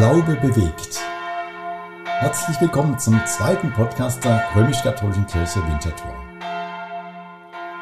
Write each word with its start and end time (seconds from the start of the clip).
Glaube 0.00 0.34
bewegt. 0.36 0.98
Herzlich 2.06 2.58
willkommen 2.58 2.98
zum 2.98 3.20
zweiten 3.26 3.70
Podcast 3.70 4.24
der 4.24 4.42
römisch-katholischen 4.56 5.26
Kirche 5.26 5.60
Winterthur. 5.68 6.14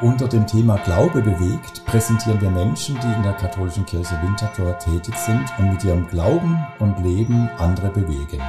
Unter 0.01 0.27
dem 0.27 0.45
Thema 0.45 0.79
Glaube 0.79 1.23
bewegt 1.23 1.85
präsentieren 1.87 2.41
wir 2.41 2.51
Menschen, 2.51 2.99
die 3.01 3.15
in 3.15 3.23
der 3.23 3.35
katholischen 3.35 3.87
Kirche 3.87 4.21
Winterthur 4.21 4.77
tätig 4.81 5.15
sind 5.15 5.45
und 5.60 5.71
mit 5.71 5.85
ihrem 5.85 6.09
Glauben 6.09 6.59
und 6.81 6.99
Leben 7.04 7.49
andere 7.56 7.91
bewegen. 7.91 8.42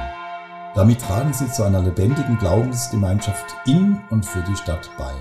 Damit 0.74 1.00
tragen 1.00 1.32
sie 1.32 1.48
zu 1.48 1.62
einer 1.62 1.80
lebendigen 1.80 2.38
Glaubensgemeinschaft 2.38 3.54
in 3.66 4.00
und 4.10 4.26
für 4.26 4.42
die 4.42 4.56
Stadt 4.56 4.90
bei. 4.98 5.12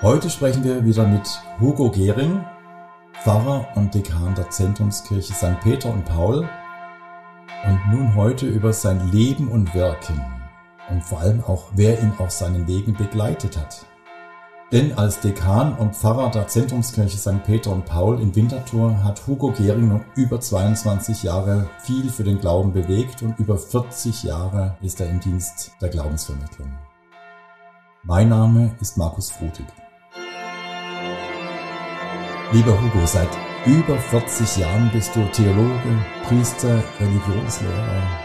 Heute 0.00 0.30
sprechen 0.30 0.64
wir 0.64 0.82
wieder 0.82 1.06
mit 1.06 1.42
Hugo 1.60 1.90
Gehring, 1.90 2.42
Pfarrer 3.22 3.68
und 3.74 3.94
Dekan 3.94 4.34
der 4.34 4.48
Zentrumskirche 4.48 5.34
St. 5.34 5.60
Peter 5.60 5.90
und 5.90 6.06
Paul 6.06 6.48
und 7.64 7.80
nun 7.90 8.14
heute 8.14 8.46
über 8.46 8.72
sein 8.72 9.10
Leben 9.12 9.48
und 9.48 9.74
Wirken 9.74 10.20
und 10.90 11.02
vor 11.02 11.20
allem 11.20 11.42
auch, 11.44 11.70
wer 11.74 12.00
ihn 12.00 12.12
auf 12.18 12.30
seinen 12.30 12.66
Wegen 12.66 12.94
begleitet 12.94 13.56
hat. 13.56 13.86
Denn 14.72 14.96
als 14.96 15.20
Dekan 15.20 15.74
und 15.76 15.94
Pfarrer 15.94 16.30
der 16.30 16.48
Zentrumskirche 16.48 17.18
St. 17.18 17.44
Peter 17.44 17.70
und 17.70 17.84
Paul 17.84 18.20
in 18.20 18.34
Winterthur 18.34 19.04
hat 19.04 19.26
Hugo 19.26 19.52
Gehring 19.52 19.88
noch 19.88 20.00
über 20.16 20.40
22 20.40 21.24
Jahre 21.24 21.68
viel 21.80 22.08
für 22.08 22.24
den 22.24 22.40
Glauben 22.40 22.72
bewegt 22.72 23.22
und 23.22 23.38
über 23.38 23.58
40 23.58 24.22
Jahre 24.22 24.76
ist 24.80 25.00
er 25.00 25.10
im 25.10 25.20
Dienst 25.20 25.72
der 25.82 25.90
Glaubensvermittlung. 25.90 26.72
Mein 28.02 28.30
Name 28.30 28.74
ist 28.80 28.96
Markus 28.96 29.30
Frutig. 29.30 29.66
Lieber 32.52 32.80
Hugo, 32.80 33.06
seit 33.06 33.28
über 33.66 33.96
40 33.96 34.56
Jahren 34.56 34.90
bist 34.92 35.14
du 35.14 35.24
Theologe, 35.26 36.04
Priester, 36.24 36.82
Religionslehrer. 36.98 38.20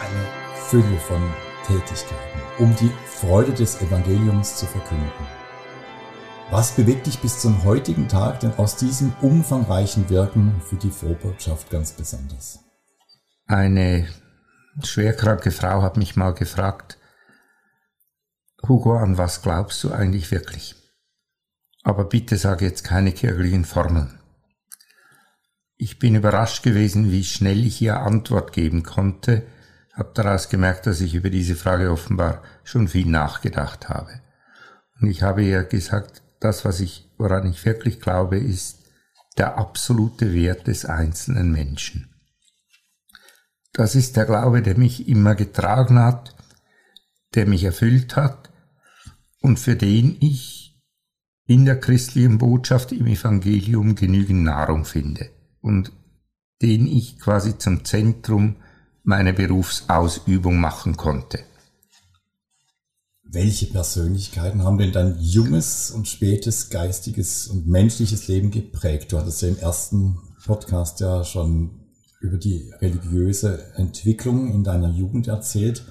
Eine 0.00 0.26
Fülle 0.66 0.98
von 0.98 1.22
Tätigkeiten, 1.66 2.40
um 2.58 2.76
die 2.76 2.90
Freude 3.06 3.54
des 3.54 3.80
Evangeliums 3.80 4.56
zu 4.56 4.66
verkünden. 4.66 5.08
Was 6.50 6.72
bewegt 6.72 7.06
dich 7.06 7.20
bis 7.20 7.40
zum 7.40 7.64
heutigen 7.64 8.06
Tag 8.08 8.40
denn 8.40 8.52
aus 8.54 8.76
diesem 8.76 9.14
umfangreichen 9.22 10.10
Wirken 10.10 10.60
für 10.68 10.76
die 10.76 10.90
Vorbotschaft 10.90 11.70
ganz 11.70 11.92
besonders? 11.92 12.58
Eine 13.46 14.08
schwerkranke 14.82 15.52
Frau 15.52 15.80
hat 15.80 15.96
mich 15.96 16.16
mal 16.16 16.34
gefragt, 16.34 16.98
Hugo, 18.68 18.94
an 18.94 19.16
was 19.16 19.40
glaubst 19.40 19.82
du 19.84 19.90
eigentlich 19.90 20.30
wirklich? 20.30 20.74
Aber 21.82 22.04
bitte 22.04 22.36
sag 22.36 22.60
jetzt 22.60 22.84
keine 22.84 23.12
kirchlichen 23.12 23.64
Formeln. 23.64 24.19
Ich 25.82 25.98
bin 25.98 26.14
überrascht 26.14 26.62
gewesen, 26.62 27.10
wie 27.10 27.24
schnell 27.24 27.64
ich 27.64 27.80
ihr 27.80 28.00
Antwort 28.00 28.52
geben 28.52 28.82
konnte, 28.82 29.46
habe 29.94 30.10
daraus 30.12 30.50
gemerkt, 30.50 30.84
dass 30.84 31.00
ich 31.00 31.14
über 31.14 31.30
diese 31.30 31.56
Frage 31.56 31.90
offenbar 31.90 32.42
schon 32.64 32.86
viel 32.86 33.06
nachgedacht 33.06 33.88
habe. 33.88 34.20
Und 35.00 35.08
ich 35.08 35.22
habe 35.22 35.42
ihr 35.42 35.64
gesagt, 35.64 36.20
das, 36.38 36.66
was 36.66 36.80
ich, 36.80 37.08
woran 37.16 37.48
ich 37.48 37.64
wirklich 37.64 37.98
glaube, 37.98 38.36
ist 38.36 38.90
der 39.38 39.56
absolute 39.56 40.34
Wert 40.34 40.66
des 40.66 40.84
einzelnen 40.84 41.50
Menschen. 41.50 42.14
Das 43.72 43.94
ist 43.94 44.18
der 44.18 44.26
Glaube, 44.26 44.60
der 44.60 44.76
mich 44.76 45.08
immer 45.08 45.34
getragen 45.34 45.98
hat, 45.98 46.36
der 47.34 47.46
mich 47.46 47.64
erfüllt 47.64 48.16
hat 48.16 48.50
und 49.40 49.58
für 49.58 49.76
den 49.76 50.18
ich 50.20 50.78
in 51.46 51.64
der 51.64 51.80
christlichen 51.80 52.36
Botschaft 52.36 52.92
im 52.92 53.06
Evangelium 53.06 53.94
genügend 53.94 54.42
Nahrung 54.44 54.84
finde 54.84 55.30
und 55.60 55.92
den 56.62 56.86
ich 56.86 57.18
quasi 57.18 57.56
zum 57.58 57.84
Zentrum 57.84 58.56
meiner 59.02 59.32
Berufsausübung 59.32 60.58
machen 60.58 60.96
konnte. 60.96 61.40
Welche 63.22 63.66
Persönlichkeiten 63.66 64.64
haben 64.64 64.78
denn 64.78 64.92
dein 64.92 65.18
junges 65.20 65.90
und 65.92 66.08
spätes 66.08 66.68
geistiges 66.68 67.46
und 67.46 67.66
menschliches 67.66 68.26
Leben 68.28 68.50
geprägt? 68.50 69.12
Du 69.12 69.18
hattest 69.18 69.42
ja 69.42 69.48
im 69.48 69.58
ersten 69.58 70.18
Podcast 70.44 71.00
ja 71.00 71.24
schon 71.24 71.70
über 72.20 72.36
die 72.36 72.72
religiöse 72.80 73.72
Entwicklung 73.76 74.52
in 74.52 74.64
deiner 74.64 74.90
Jugend 74.90 75.28
erzählt. 75.28 75.84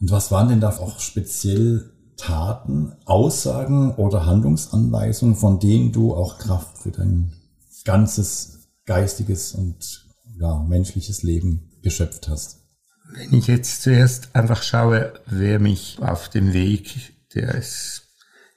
Und 0.00 0.10
was 0.10 0.30
waren 0.30 0.48
denn 0.48 0.60
da 0.60 0.70
auch 0.70 1.00
speziell 1.00 1.92
Taten, 2.16 2.92
Aussagen 3.04 3.94
oder 3.94 4.26
Handlungsanweisungen, 4.26 5.36
von 5.36 5.60
denen 5.60 5.92
du 5.92 6.14
auch 6.14 6.38
Kraft 6.38 6.78
für 6.78 6.90
dein 6.90 7.32
ganzes 7.84 8.55
geistiges 8.86 9.52
und 9.52 10.06
ja, 10.38 10.58
menschliches 10.62 11.22
Leben 11.22 11.70
geschöpft 11.82 12.28
hast? 12.28 12.60
Wenn 13.12 13.34
ich 13.34 13.46
jetzt 13.46 13.82
zuerst 13.82 14.34
einfach 14.34 14.62
schaue, 14.62 15.20
wer 15.26 15.58
mich 15.58 15.98
auf 16.00 16.28
dem 16.28 16.52
Weg 16.52 17.12
des 17.34 18.02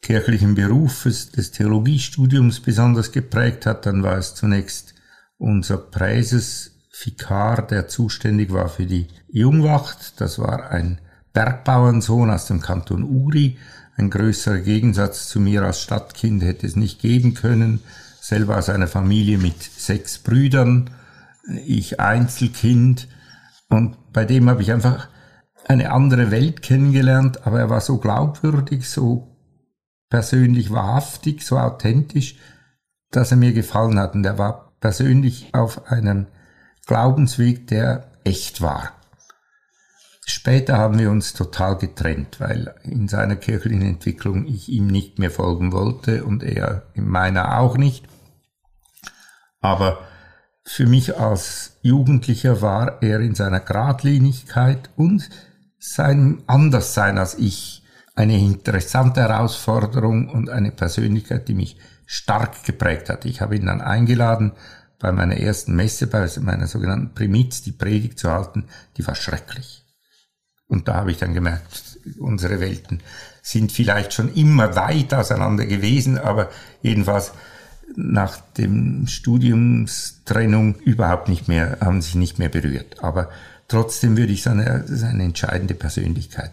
kirchlichen 0.02 0.56
Berufes, 0.56 1.32
des 1.32 1.52
Theologiestudiums 1.52 2.62
besonders 2.62 3.12
geprägt 3.12 3.66
hat, 3.66 3.86
dann 3.86 4.02
war 4.02 4.18
es 4.18 4.34
zunächst 4.34 4.96
unser 5.38 5.78
Präses-Vikar, 5.78 7.68
der 7.68 7.88
zuständig 7.88 8.52
war 8.52 8.70
für 8.70 8.86
die 8.86 9.08
Jungwacht. 9.28 10.20
Das 10.20 10.40
war 10.40 10.72
ein 10.72 11.00
Bergbauernsohn 11.34 12.30
aus 12.30 12.48
dem 12.48 12.62
Kanton 12.62 13.04
Uri. 13.04 13.58
Ein 13.96 14.10
größerer 14.10 14.60
Gegensatz 14.60 15.28
zu 15.28 15.40
mir 15.40 15.64
als 15.64 15.82
Stadtkind 15.82 16.42
hätte 16.42 16.66
es 16.66 16.76
nicht 16.76 17.02
geben 17.02 17.34
können 17.34 17.82
selber 18.30 18.58
aus 18.58 18.70
einer 18.70 18.88
Familie 18.88 19.38
mit 19.38 19.62
sechs 19.62 20.20
Brüdern, 20.20 20.92
ich 21.66 22.00
Einzelkind 22.00 23.08
und 23.70 23.98
bei 24.14 24.24
dem 24.24 24.50
habe 24.50 24.62
ich 24.62 24.72
einfach 24.72 25.10
eine 25.68 25.92
andere 25.92 26.32
Welt 26.32 26.62
kennengelernt, 26.62 27.46
aber 27.46 27.60
er 27.60 27.70
war 27.70 27.82
so 27.82 27.98
glaubwürdig, 27.98 28.90
so 28.90 29.36
persönlich 30.10 30.72
wahrhaftig, 30.72 31.46
so 31.46 31.58
authentisch, 31.58 32.38
dass 33.12 33.32
er 33.32 33.38
mir 33.38 33.54
gefallen 33.54 34.00
hat 34.00 34.16
und 34.16 34.26
er 34.26 34.38
war 34.38 34.74
persönlich 34.80 35.50
auf 35.54 35.92
einem 35.92 36.28
Glaubensweg, 36.86 37.68
der 37.68 38.12
echt 38.24 38.62
war. 38.62 38.94
Später 40.26 40.78
haben 40.78 41.00
wir 41.00 41.10
uns 41.10 41.34
total 41.34 41.78
getrennt, 41.78 42.40
weil 42.40 42.76
in 42.84 43.08
seiner 43.08 43.36
kirchlichen 43.36 43.82
Entwicklung 43.82 44.46
ich 44.46 44.70
ihm 44.70 44.86
nicht 44.86 45.18
mehr 45.18 45.32
folgen 45.32 45.72
wollte 45.72 46.24
und 46.24 46.44
er 46.44 46.84
in 46.94 47.08
meiner 47.08 47.60
auch 47.60 47.78
nicht. 47.78 48.06
Aber 49.62 50.00
für 50.64 50.86
mich 50.86 51.18
als 51.18 51.78
Jugendlicher 51.82 52.62
war 52.62 53.02
er 53.02 53.20
in 53.20 53.36
seiner 53.36 53.60
Gradlinigkeit 53.60 54.90
und 54.96 55.30
seinem 55.80 56.44
Anderssein 56.48 57.18
als 57.18 57.36
ich 57.36 57.84
eine 58.16 58.38
interessante 58.38 59.22
Herausforderung 59.22 60.30
und 60.30 60.50
eine 60.50 60.72
Persönlichkeit, 60.72 61.48
die 61.48 61.54
mich 61.54 61.78
stark 62.06 62.64
geprägt 62.66 63.10
hat. 63.10 63.24
Ich 63.26 63.40
habe 63.40 63.56
ihn 63.56 63.66
dann 63.66 63.82
eingeladen, 63.82 64.52
bei 65.00 65.14
meiner 65.14 65.38
ersten 65.38 65.76
Messe, 65.76 66.08
bei 66.08 66.28
meiner 66.42 66.68
sogenannten 66.68 67.14
Primiz, 67.14 67.62
die 67.62 67.72
Predigt 67.72 68.20
zu 68.20 68.30
halten, 68.30 68.66
die 68.98 69.08
war 69.08 69.16
schrecklich. 69.16 69.86
Und 70.68 70.88
da 70.88 70.96
habe 70.96 71.12
ich 71.12 71.18
dann 71.18 71.34
gemerkt, 71.34 72.00
unsere 72.20 72.60
Welten 72.60 73.02
sind 73.42 73.72
vielleicht 73.72 74.14
schon 74.14 74.34
immer 74.34 74.76
weit 74.76 75.14
auseinander 75.14 75.66
gewesen, 75.66 76.18
aber 76.18 76.50
jedenfalls 76.82 77.32
nach 77.96 78.40
dem 78.58 79.08
Studiumstrennung 79.08 80.76
überhaupt 80.76 81.30
nicht 81.30 81.48
mehr, 81.48 81.78
haben 81.82 82.02
sich 82.02 82.16
nicht 82.16 82.40
mehr 82.40 82.50
berührt. 82.50 83.04
Aber 83.04 83.30
trotzdem 83.68 84.18
würde 84.18 84.34
ich 84.34 84.44
sagen, 84.44 84.60
er 84.60 84.84
ist 84.84 85.04
eine 85.04 85.24
entscheidende 85.24 85.74
Persönlichkeit. 85.74 86.52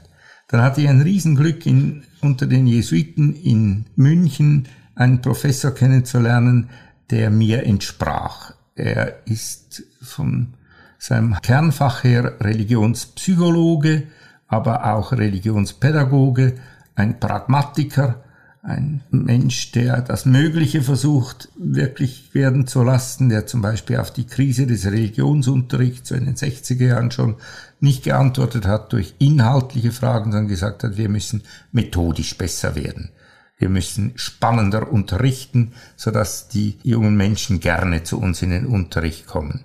Dann 0.49 0.63
hatte 0.63 0.81
ich 0.81 0.89
ein 0.89 1.01
Riesenglück, 1.01 1.67
in, 1.67 2.05
unter 2.21 2.47
den 2.47 2.67
Jesuiten 2.67 3.35
in 3.35 3.87
München 3.97 4.69
einen 4.95 5.21
Professor 5.21 5.72
kennenzulernen, 5.72 6.71
der 7.10 7.31
mir 7.31 7.65
entsprach. 7.65 8.53
Er 8.75 9.27
ist 9.27 9.83
von 10.03 10.55
seinem 10.99 11.41
Kernfach 11.41 12.05
her 12.05 12.34
Religionspsychologe, 12.41 14.05
aber 14.49 14.93
auch 14.95 15.13
Religionspädagoge, 15.13 16.55
ein 16.95 17.21
Pragmatiker, 17.21 18.25
ein 18.66 19.04
Mensch, 19.10 19.71
der 19.71 20.03
das 20.03 20.27
Mögliche 20.27 20.83
versucht, 20.83 21.51
wirklich 21.57 22.34
werden 22.34 22.66
zu 22.66 22.83
lassen, 22.83 23.28
der 23.28 23.47
zum 23.47 23.63
Beispiel 23.63 23.98
auf 23.98 24.13
die 24.13 24.27
Krise 24.27 24.66
des 24.66 24.86
Religionsunterrichts 24.86 26.10
in 26.10 26.24
den 26.24 26.34
60er 26.34 26.84
Jahren 26.84 27.13
schon 27.13 27.36
nicht 27.78 28.03
geantwortet 28.03 28.66
hat 28.66 28.92
durch 28.92 29.15
inhaltliche 29.21 29.92
Fragen, 29.92 30.33
sondern 30.33 30.48
gesagt 30.48 30.83
hat, 30.83 30.97
wir 30.97 31.09
müssen 31.09 31.45
methodisch 31.71 32.36
besser 32.36 32.74
werden. 32.74 33.10
Wir 33.57 33.68
müssen 33.68 34.13
spannender 34.16 34.91
unterrichten, 34.91 35.72
sodass 35.95 36.48
die 36.48 36.78
jungen 36.83 37.16
Menschen 37.16 37.60
gerne 37.60 38.03
zu 38.03 38.19
uns 38.19 38.42
in 38.42 38.51
den 38.51 38.66
Unterricht 38.66 39.28
kommen. 39.28 39.65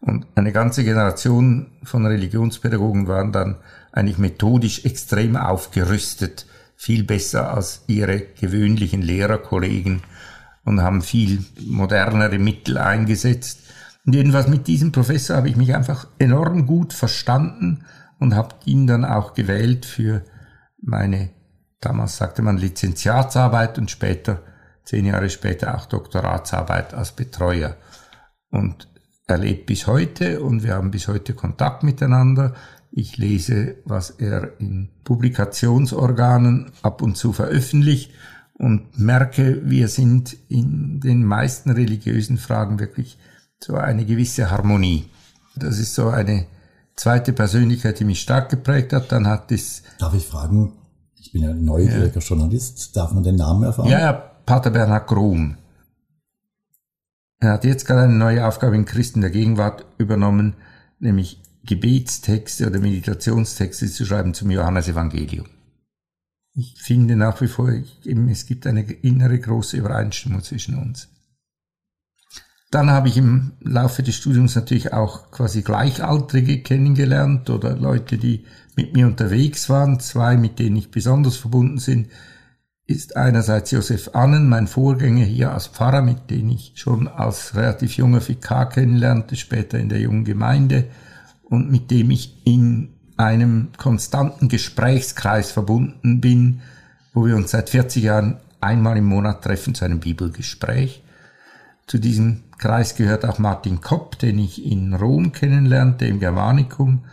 Und 0.00 0.26
eine 0.36 0.52
ganze 0.52 0.84
Generation 0.84 1.66
von 1.82 2.06
Religionspädagogen 2.06 3.06
waren 3.08 3.30
dann 3.30 3.56
eigentlich 3.92 4.18
methodisch 4.18 4.86
extrem 4.86 5.36
aufgerüstet, 5.36 6.46
viel 6.82 7.04
besser 7.04 7.54
als 7.54 7.84
ihre 7.86 8.18
gewöhnlichen 8.40 9.02
Lehrerkollegen 9.02 10.02
und 10.64 10.82
haben 10.82 11.00
viel 11.00 11.44
modernere 11.64 12.40
Mittel 12.40 12.76
eingesetzt. 12.76 13.60
Und 14.04 14.16
jedenfalls 14.16 14.48
mit 14.48 14.66
diesem 14.66 14.90
Professor 14.90 15.36
habe 15.36 15.48
ich 15.48 15.54
mich 15.54 15.76
einfach 15.76 16.08
enorm 16.18 16.66
gut 16.66 16.92
verstanden 16.92 17.84
und 18.18 18.34
habe 18.34 18.56
ihn 18.64 18.88
dann 18.88 19.04
auch 19.04 19.34
gewählt 19.34 19.86
für 19.86 20.24
meine, 20.80 21.30
damals 21.80 22.16
sagte 22.16 22.42
man 22.42 22.58
Lizenziatsarbeit 22.58 23.78
und 23.78 23.88
später, 23.88 24.42
zehn 24.82 25.06
Jahre 25.06 25.30
später 25.30 25.76
auch 25.76 25.86
Doktoratsarbeit 25.86 26.94
als 26.94 27.12
Betreuer. 27.12 27.76
Und 28.50 28.88
er 29.28 29.38
lebt 29.38 29.66
bis 29.66 29.86
heute 29.86 30.40
und 30.42 30.64
wir 30.64 30.74
haben 30.74 30.90
bis 30.90 31.06
heute 31.06 31.32
Kontakt 31.34 31.84
miteinander. 31.84 32.54
Ich 32.94 33.16
lese, 33.16 33.76
was 33.86 34.10
er 34.10 34.60
in 34.60 34.90
Publikationsorganen 35.04 36.72
ab 36.82 37.00
und 37.00 37.16
zu 37.16 37.32
veröffentlicht 37.32 38.12
und 38.52 38.98
merke, 38.98 39.62
wir 39.64 39.88
sind 39.88 40.36
in 40.48 41.00
den 41.00 41.24
meisten 41.24 41.70
religiösen 41.70 42.36
Fragen 42.36 42.78
wirklich 42.78 43.18
so 43.64 43.76
eine 43.76 44.04
gewisse 44.04 44.50
Harmonie. 44.50 45.06
Das 45.56 45.78
ist 45.78 45.94
so 45.94 46.08
eine 46.08 46.46
zweite 46.94 47.32
Persönlichkeit, 47.32 47.98
die 47.98 48.04
mich 48.04 48.20
stark 48.20 48.50
geprägt 48.50 48.92
hat. 48.92 49.10
Dann 49.10 49.26
hat 49.26 49.50
es. 49.52 49.82
Darf 49.98 50.14
ich 50.14 50.26
fragen? 50.26 50.74
Ich 51.18 51.32
bin 51.32 51.42
ja 51.42 51.50
ein 51.50 51.64
neugieriger 51.64 52.20
ja. 52.20 52.26
Journalist. 52.26 52.94
Darf 52.96 53.12
man 53.12 53.22
den 53.22 53.36
Namen 53.36 53.62
erfahren? 53.62 53.88
Ja, 53.88 54.00
ja, 54.00 54.12
Pater 54.12 54.70
Bernhard 54.70 55.06
Grom. 55.06 55.56
Er 57.38 57.52
hat 57.52 57.64
jetzt 57.64 57.86
gerade 57.86 58.02
eine 58.02 58.14
neue 58.14 58.46
Aufgabe 58.46 58.76
in 58.76 58.84
Christen 58.84 59.20
der 59.20 59.30
Gegenwart 59.30 59.86
übernommen, 59.98 60.54
nämlich 61.00 61.42
Gebetstexte 61.64 62.66
oder 62.66 62.80
Meditationstexte 62.80 63.86
zu 63.90 64.04
schreiben 64.04 64.34
zum 64.34 64.50
Johannesevangelium. 64.50 65.46
Ich 66.54 66.74
finde 66.82 67.16
nach 67.16 67.40
wie 67.40 67.46
vor, 67.46 67.72
es 68.30 68.46
gibt 68.46 68.66
eine 68.66 68.82
innere 68.82 69.38
große 69.38 69.76
Übereinstimmung 69.76 70.42
zwischen 70.42 70.76
uns. 70.76 71.08
Dann 72.70 72.90
habe 72.90 73.08
ich 73.08 73.16
im 73.18 73.52
Laufe 73.60 74.02
des 74.02 74.16
Studiums 74.16 74.54
natürlich 74.54 74.92
auch 74.92 75.30
quasi 75.30 75.62
Gleichaltrige 75.62 76.62
kennengelernt 76.62 77.50
oder 77.50 77.76
Leute, 77.76 78.16
die 78.18 78.46
mit 78.76 78.94
mir 78.94 79.06
unterwegs 79.06 79.68
waren. 79.68 80.00
Zwei, 80.00 80.36
mit 80.36 80.58
denen 80.58 80.76
ich 80.76 80.90
besonders 80.90 81.36
verbunden 81.36 81.82
bin, 81.84 82.08
ist 82.86 83.16
einerseits 83.16 83.70
Josef 83.70 84.14
Annen, 84.14 84.48
mein 84.48 84.66
Vorgänger 84.66 85.24
hier 85.24 85.52
als 85.52 85.68
Pfarrer, 85.68 86.02
mit 86.02 86.30
dem 86.30 86.48
ich 86.50 86.72
schon 86.74 87.08
als 87.08 87.54
relativ 87.54 87.96
junger 87.96 88.26
Vikar 88.26 88.68
kennenlernte, 88.68 89.36
später 89.36 89.78
in 89.78 89.88
der 89.88 90.00
jungen 90.00 90.24
Gemeinde 90.24 90.86
und 91.52 91.70
mit 91.70 91.90
dem 91.90 92.10
ich 92.10 92.34
in 92.46 92.94
einem 93.18 93.68
konstanten 93.76 94.48
Gesprächskreis 94.48 95.52
verbunden 95.52 96.22
bin, 96.22 96.62
wo 97.12 97.26
wir 97.26 97.36
uns 97.36 97.50
seit 97.50 97.68
40 97.68 98.04
Jahren 98.04 98.38
einmal 98.62 98.96
im 98.96 99.04
Monat 99.04 99.44
treffen 99.44 99.74
zu 99.74 99.84
einem 99.84 100.00
Bibelgespräch. 100.00 101.02
Zu 101.86 101.98
diesem 101.98 102.44
Kreis 102.56 102.96
gehört 102.96 103.26
auch 103.26 103.38
Martin 103.38 103.82
Kopp, 103.82 104.18
den 104.18 104.38
ich 104.38 104.64
in 104.64 104.94
Rom 104.94 105.32
kennenlernte, 105.32 106.06
im 106.06 106.20
Germanicum, 106.20 107.04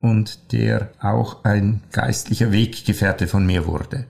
und 0.00 0.52
der 0.52 0.90
auch 1.00 1.44
ein 1.44 1.82
geistlicher 1.92 2.50
Weggefährte 2.50 3.28
von 3.28 3.46
mir 3.46 3.66
wurde. 3.66 4.06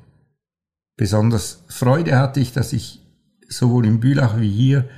Besonders 0.96 1.62
Freude 1.68 2.18
hatte 2.18 2.40
ich, 2.40 2.54
dass 2.54 2.72
ich 2.72 3.02
sowohl 3.48 3.84
in 3.84 4.00
Bülach 4.00 4.40
wie 4.40 4.50
hier 4.50 4.88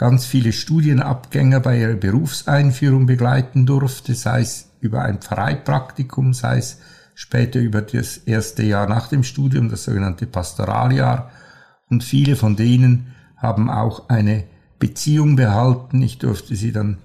ganz 0.00 0.24
viele 0.24 0.54
Studienabgänger 0.54 1.60
bei 1.60 1.78
ihrer 1.78 1.92
Berufseinführung 1.92 3.04
begleiten 3.04 3.66
durfte, 3.66 4.14
sei 4.14 4.40
es 4.40 4.70
über 4.80 5.02
ein 5.02 5.18
Pfarreipraktikum, 5.18 6.32
sei 6.32 6.56
es 6.56 6.78
später 7.14 7.60
über 7.60 7.82
das 7.82 8.16
erste 8.16 8.62
Jahr 8.62 8.88
nach 8.88 9.08
dem 9.08 9.24
Studium, 9.24 9.68
das 9.68 9.84
sogenannte 9.84 10.26
Pastoraljahr. 10.26 11.30
Und 11.90 12.02
viele 12.02 12.34
von 12.34 12.56
denen 12.56 13.14
haben 13.36 13.68
auch 13.68 14.08
eine 14.08 14.44
Beziehung 14.78 15.36
behalten. 15.36 16.00
Ich 16.00 16.16
durfte 16.16 16.56
sie 16.56 16.72
dann 16.72 16.96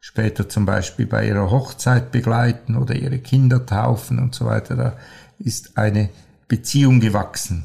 später 0.00 0.46
zum 0.46 0.66
Beispiel 0.66 1.06
bei 1.06 1.26
ihrer 1.26 1.50
Hochzeit 1.50 2.12
begleiten 2.12 2.76
oder 2.76 2.94
ihre 2.94 3.20
Kinder 3.20 3.64
taufen 3.64 4.18
und 4.18 4.34
so 4.34 4.44
weiter. 4.44 4.76
Da 4.76 4.96
ist 5.38 5.78
eine 5.78 6.10
Beziehung 6.48 7.00
gewachsen. 7.00 7.64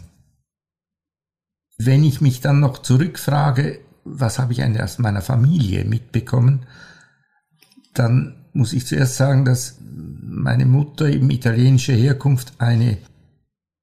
Wenn 1.78 2.06
ich 2.06 2.22
mich 2.22 2.40
dann 2.40 2.62
noch 2.62 2.78
zurückfrage, 2.78 3.81
was 4.13 4.39
habe 4.39 4.54
ich 4.54 4.63
eigentlich 4.63 4.83
aus 4.83 5.00
meiner 5.00 5.21
Familie 5.21 5.86
mitbekommen, 5.86 6.65
dann 7.94 8.45
muss 8.54 8.74
ich 8.74 8.86
zuerst 8.86 9.18
sagen, 9.18 9.45
dass 9.45 9.80
meine 9.81 10.65
Mutter 10.65 11.07
eben 11.07 11.30
italienischer 11.30 11.94
Herkunft 11.94 12.54
eine 12.59 12.98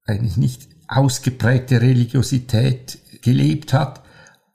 eigentlich 0.05 0.37
nicht 0.37 0.67
ausgeprägte 0.87 1.81
Religiosität 1.81 2.99
gelebt 3.21 3.73
hat, 3.73 4.03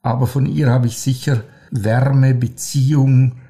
aber 0.03 0.27
von 0.27 0.47
ihr 0.47 0.71
habe 0.71 0.87
ich 0.87 0.99
sicher 0.99 1.43
Wärme, 1.71 2.35
Beziehung, 2.35 3.41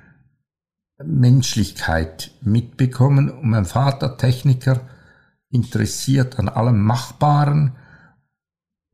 Menschlichkeit 1.03 2.33
mitbekommen. 2.43 3.31
Und 3.31 3.51
mein 3.51 3.65
Vater, 3.65 4.17
Techniker, 4.17 4.89
interessiert 5.51 6.39
an 6.39 6.49
allem 6.49 6.81
Machbaren, 6.81 7.77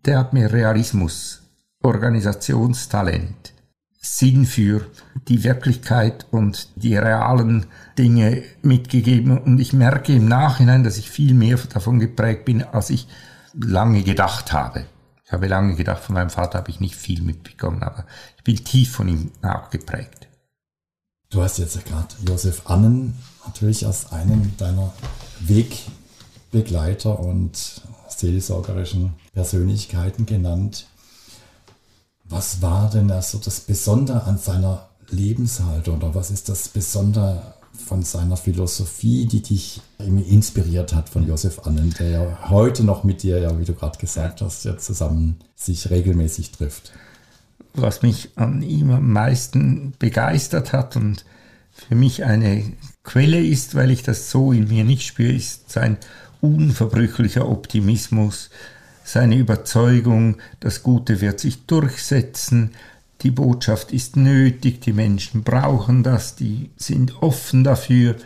der 0.05 0.19
hat 0.19 0.33
mir 0.33 0.53
Realismus, 0.53 1.43
Organisationstalent, 1.87 3.53
Sinn 4.01 4.47
für 4.47 4.87
die 5.29 5.43
Wirklichkeit 5.43 6.27
und 6.31 6.69
die 6.77 6.97
realen 6.97 7.67
Dinge 7.99 8.43
mitgegeben. 8.63 9.39
Und 9.39 9.59
ich 9.59 9.73
merke 9.73 10.15
im 10.15 10.29
Nachhinein, 10.29 10.85
dass 10.85 10.99
ich 10.99 11.11
viel 11.11 11.35
mehr 11.35 11.59
davon 11.73 11.99
geprägt 11.99 12.45
bin, 12.45 12.63
als 12.63 12.91
ich 12.91 13.09
lange 13.55 14.03
gedacht 14.03 14.53
habe. 14.53 14.87
Ich 15.25 15.33
habe 15.33 15.49
lange 15.49 15.75
gedacht, 15.75 16.05
von 16.05 16.15
meinem 16.15 16.31
Vater 16.31 16.59
habe 16.59 16.71
ich 16.71 16.79
nicht 16.79 16.95
viel 16.95 17.21
mitbekommen, 17.21 17.83
aber 17.83 18.07
ich 18.37 18.45
bin 18.45 18.57
tief 18.57 18.93
von 18.93 19.09
ihm 19.09 19.33
auch 19.43 19.71
geprägt. 19.71 20.29
Du 21.31 21.43
hast 21.43 21.59
jetzt 21.59 21.75
ja 21.75 21.83
gerade 21.83 22.15
Josef 22.25 22.63
Annen 22.71 23.19
natürlich 23.45 23.85
als 23.85 24.13
einen 24.13 24.57
deiner 24.57 24.93
Wegbegleiter 25.41 27.19
und 27.19 27.83
seelsorgerischen 28.09 29.15
Persönlichkeiten 29.33 30.27
genannt. 30.27 30.87
Was 32.29 32.61
war 32.61 32.91
denn 32.91 33.11
also 33.11 33.39
das 33.39 33.61
Besondere 33.61 34.25
an 34.25 34.39
seiner 34.39 34.89
Lebenshaltung 35.11 35.99
oder 35.99 36.15
was 36.15 36.31
ist 36.31 36.49
das 36.49 36.69
Besondere 36.69 37.55
von 37.87 38.03
seiner 38.03 38.37
Philosophie, 38.37 39.27
die 39.27 39.43
dich 39.43 39.81
inspiriert 39.99 40.95
hat 40.95 41.09
von 41.09 41.27
Josef 41.27 41.67
Annen, 41.67 41.95
der 41.99 42.09
ja 42.09 42.39
heute 42.49 42.85
noch 42.85 43.05
mit 43.05 43.23
dir, 43.23 43.39
ja, 43.39 43.59
wie 43.59 43.65
du 43.65 43.75
gerade 43.75 43.99
gesagt 43.99 44.41
hast, 44.41 44.65
ja 44.65 44.77
zusammen 44.77 45.37
sich 45.55 45.91
regelmäßig 45.91 46.53
trifft? 46.53 46.93
Was 47.75 48.03
mich 48.03 48.31
an 48.37 48.63
ihm 48.63 48.91
am 48.91 49.13
meisten 49.13 49.93
begeistert 49.99 50.73
hat 50.73 50.97
und 50.97 51.25
für 51.71 51.95
mich 51.95 52.25
eine 52.25 52.73
Quelle 53.05 53.39
ist, 53.39 53.75
weil 53.75 53.91
ich 53.91 54.03
das 54.03 54.31
so 54.31 54.53
in 54.53 54.69
mir 54.69 54.83
nicht 54.83 55.07
spüre, 55.07 55.33
ist 55.33 55.71
sein 55.71 55.99
unverbrüchlicher 56.41 57.49
Optimismus, 57.49 58.51
seine 59.07 59.37
Überzeugung, 59.37 60.39
das 60.59 60.83
Gute 60.83 61.21
wird 61.21 61.39
sich 61.39 61.65
durchsetzen, 61.67 62.73
die 63.23 63.31
Botschaft 63.31 63.93
ist 63.93 64.17
nötig, 64.17 64.81
die 64.81 64.93
Menschen 64.93 65.45
brauchen 65.45 66.03
das, 66.03 66.35
die 66.35 66.71
sind 66.77 67.23
offen 67.23 67.63
dafür. 67.63 68.17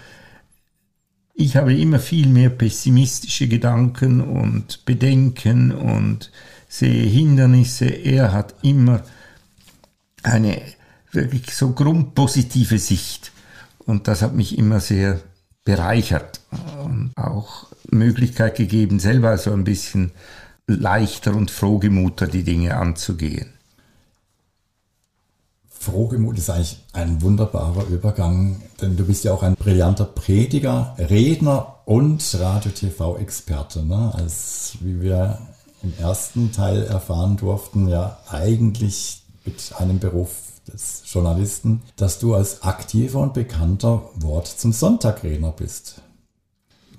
Ich 1.35 1.57
habe 1.57 1.77
immer 1.77 1.99
viel 1.99 2.29
mehr 2.29 2.49
pessimistische 2.49 3.47
Gedanken 3.47 4.23
und 4.23 4.85
Bedenken 4.87 5.71
und 5.71 6.33
sehe 6.69 7.05
Hindernisse. 7.05 7.85
Er 7.85 8.33
hat 8.33 8.55
immer 8.63 9.03
eine 10.23 10.63
wirklich 11.13 11.55
so 11.55 11.73
grundpositive 11.73 12.79
Sicht. 12.79 13.33
Und 13.79 14.09
das 14.09 14.23
hat 14.23 14.35
mich 14.35 14.57
immer 14.57 14.81
sehr 14.81 15.21
bereichert 15.65 16.41
und 16.83 17.13
auch 17.17 17.67
Möglichkeit 17.91 18.57
gegeben, 18.57 18.99
selber 18.99 19.37
so 19.37 19.53
ein 19.53 19.65
bisschen 19.65 20.13
leichter 20.75 21.35
und 21.35 21.51
frohgemuter 21.51 22.27
die 22.27 22.45
Dinge 22.45 22.77
anzugehen. 22.77 23.55
Frohgemut 25.69 26.37
ist 26.37 26.51
eigentlich 26.51 26.79
ein 26.93 27.23
wunderbarer 27.23 27.87
Übergang, 27.87 28.61
denn 28.83 28.99
du 28.99 29.05
bist 29.05 29.25
ja 29.25 29.33
auch 29.33 29.43
ein 29.43 29.55
brillanter 29.55 30.05
Prediger, 30.05 30.95
Redner 30.99 31.77
und 31.87 32.23
Radio-TV-Experte. 32.39 33.83
Ne? 33.83 34.13
Als 34.15 34.77
wie 34.81 35.01
wir 35.01 35.39
im 35.83 35.95
ersten 35.99 36.53
Teil 36.53 36.83
erfahren 36.83 37.39
durften, 37.39 37.89
ja 37.89 38.19
eigentlich 38.29 39.23
mit 39.47 39.73
einem 39.79 39.99
Beruf 39.99 40.31
des 40.71 41.03
Journalisten, 41.07 41.81
dass 41.97 42.19
du 42.19 42.35
als 42.35 42.63
aktiver 42.63 43.21
und 43.21 43.33
bekannter 43.33 44.03
Wort 44.17 44.49
zum 44.49 44.73
Sonntagredner 44.73 45.53
bist. 45.53 46.03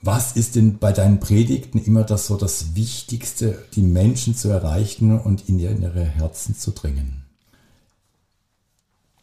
Was 0.04 0.36
ist 0.36 0.56
denn 0.56 0.80
bei 0.80 0.94
deinen 0.94 1.20
Predigten 1.20 1.78
immer 1.78 2.04
das 2.04 2.26
so 2.26 2.36
das 2.36 2.76
Wichtigste, 2.76 3.64
die 3.76 3.84
Menschen 3.84 4.36
zu 4.36 4.50
erreichen 4.50 5.20
und 5.20 5.48
in 5.48 5.60
ihre 5.60 6.04
Herzen 6.04 6.56
zu 6.56 6.72
dringen? 6.72 7.24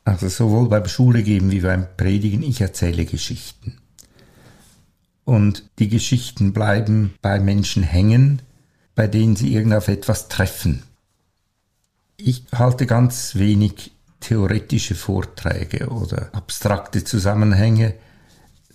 Also 0.04 0.28
sowohl 0.28 0.68
beim 0.68 0.86
Schule 0.86 1.22
geben 1.22 1.50
wie 1.50 1.60
beim 1.60 1.86
Predigen, 1.96 2.42
ich 2.42 2.60
erzähle 2.60 3.04
Geschichten. 3.04 3.76
Und 5.24 5.64
die 5.80 5.88
Geschichten 5.88 6.52
bleiben 6.52 7.12
bei 7.20 7.40
Menschen 7.40 7.82
hängen, 7.82 8.40
bei 8.94 9.06
denen 9.06 9.36
sie 9.36 9.52
irgend 9.52 9.88
etwas 9.88 10.28
treffen. 10.28 10.84
Ich 12.16 12.44
halte 12.54 12.86
ganz 12.86 13.34
wenig 13.34 13.90
theoretische 14.20 14.94
Vorträge 14.94 15.88
oder 15.88 16.30
abstrakte 16.32 17.04
Zusammenhänge, 17.04 17.94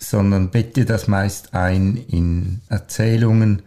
sondern 0.09 0.51
bette 0.51 0.85
das 0.85 1.07
meist 1.07 1.53
ein 1.53 1.97
in 1.97 2.61
Erzählungen, 2.69 3.61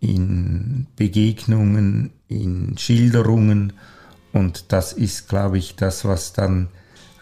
in 0.00 0.86
Begegnungen, 0.96 2.10
in 2.28 2.76
Schilderungen 2.78 3.72
und 4.32 4.72
das 4.72 4.92
ist, 4.92 5.28
glaube 5.28 5.58
ich, 5.58 5.76
das, 5.76 6.04
was 6.04 6.32
dann 6.32 6.68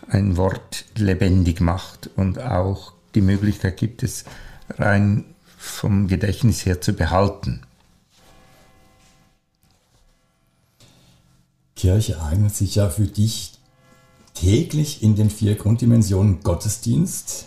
ein 0.08 0.36
Wort 0.36 0.84
lebendig 0.96 1.60
macht 1.60 2.10
und 2.16 2.40
auch 2.40 2.92
die 3.14 3.20
Möglichkeit 3.20 3.76
gibt, 3.76 4.02
es 4.02 4.24
rein 4.70 5.24
vom 5.56 6.06
Gedächtnis 6.06 6.64
her 6.66 6.80
zu 6.80 6.92
behalten. 6.92 7.62
Kirche 11.74 12.22
eignet 12.22 12.54
sich 12.54 12.76
ja 12.76 12.88
für 12.88 13.06
dich 13.06 13.52
täglich 14.34 15.02
in 15.02 15.16
den 15.16 15.30
vier 15.30 15.56
Grunddimensionen 15.56 16.42
Gottesdienst. 16.42 17.46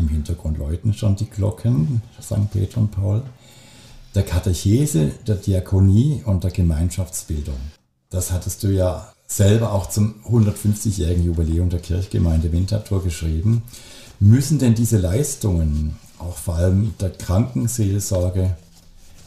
Im 0.00 0.08
Hintergrund 0.08 0.56
läuten 0.56 0.94
schon 0.94 1.14
die 1.16 1.28
Glocken, 1.28 2.00
St. 2.22 2.50
Peter 2.50 2.78
und 2.78 2.90
Paul. 2.90 3.22
Der 4.14 4.22
Katechese, 4.22 5.12
der 5.26 5.36
Diakonie 5.36 6.22
und 6.24 6.42
der 6.42 6.50
Gemeinschaftsbildung. 6.50 7.58
Das 8.08 8.32
hattest 8.32 8.62
du 8.62 8.68
ja 8.68 9.12
selber 9.26 9.72
auch 9.72 9.90
zum 9.90 10.14
150-jährigen 10.24 11.24
Jubiläum 11.24 11.68
der 11.68 11.80
Kirchgemeinde 11.80 12.50
Winterthur 12.50 13.04
geschrieben. 13.04 13.62
Müssen 14.20 14.58
denn 14.58 14.74
diese 14.74 14.96
Leistungen, 14.96 15.96
auch 16.18 16.36
vor 16.38 16.54
allem 16.54 16.94
der 16.98 17.10
Krankenseelsorge, 17.10 18.56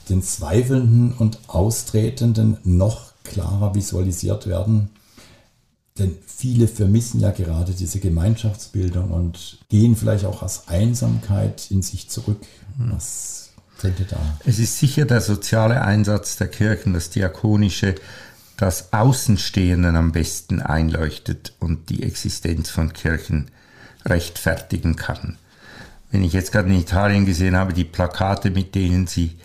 den 0.09 0.23
Zweifelnden 0.23 1.13
und 1.13 1.37
Austretenden 1.47 2.57
noch 2.63 3.13
klarer 3.23 3.75
visualisiert 3.75 4.47
werden. 4.47 4.89
Denn 5.99 6.17
viele 6.25 6.67
vermissen 6.67 7.19
ja 7.19 7.31
gerade 7.31 7.73
diese 7.73 7.99
Gemeinschaftsbildung 7.99 9.11
und 9.11 9.59
gehen 9.69 9.95
vielleicht 9.95 10.25
auch 10.25 10.41
aus 10.41 10.67
Einsamkeit 10.67 11.69
in 11.69 11.83
sich 11.83 12.09
zurück. 12.09 12.41
Was 12.77 13.51
könnte 13.77 14.05
da? 14.05 14.17
Es 14.45 14.57
ist 14.57 14.79
sicher 14.79 15.05
der 15.05 15.21
soziale 15.21 15.81
Einsatz 15.83 16.35
der 16.37 16.47
Kirchen, 16.47 16.93
das 16.93 17.11
Diakonische, 17.11 17.93
das 18.57 18.91
Außenstehenden 18.91 19.95
am 19.95 20.11
besten 20.11 20.61
einleuchtet 20.61 21.53
und 21.59 21.89
die 21.89 22.01
Existenz 22.01 22.69
von 22.69 22.93
Kirchen 22.93 23.51
rechtfertigen 24.05 24.95
kann. 24.95 25.37
Wenn 26.11 26.23
ich 26.23 26.33
jetzt 26.33 26.51
gerade 26.51 26.69
in 26.69 26.79
Italien 26.79 27.25
gesehen 27.25 27.55
habe, 27.55 27.73
die 27.73 27.83
Plakate, 27.83 28.49
mit 28.49 28.73
denen 28.73 29.05
sie 29.05 29.37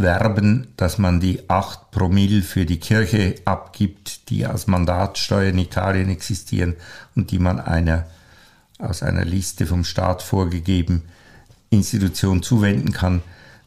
werben, 0.00 0.68
dass 0.76 0.98
man 0.98 1.20
die 1.20 1.48
8 1.50 1.90
Promille 1.90 2.42
für 2.42 2.64
die 2.64 2.78
Kirche 2.78 3.34
abgibt, 3.44 4.30
die 4.30 4.46
als 4.46 4.66
Mandatssteuer 4.66 5.50
in 5.50 5.58
Italien 5.58 6.08
existieren 6.08 6.76
und 7.14 7.30
die 7.30 7.38
man 7.38 7.60
einer 7.60 8.06
aus 8.78 9.02
einer 9.02 9.24
Liste 9.24 9.66
vom 9.66 9.84
Staat 9.84 10.22
vorgegeben 10.22 11.02
Institution 11.70 12.42
zuwenden 12.42 12.92
kann, 12.92 13.22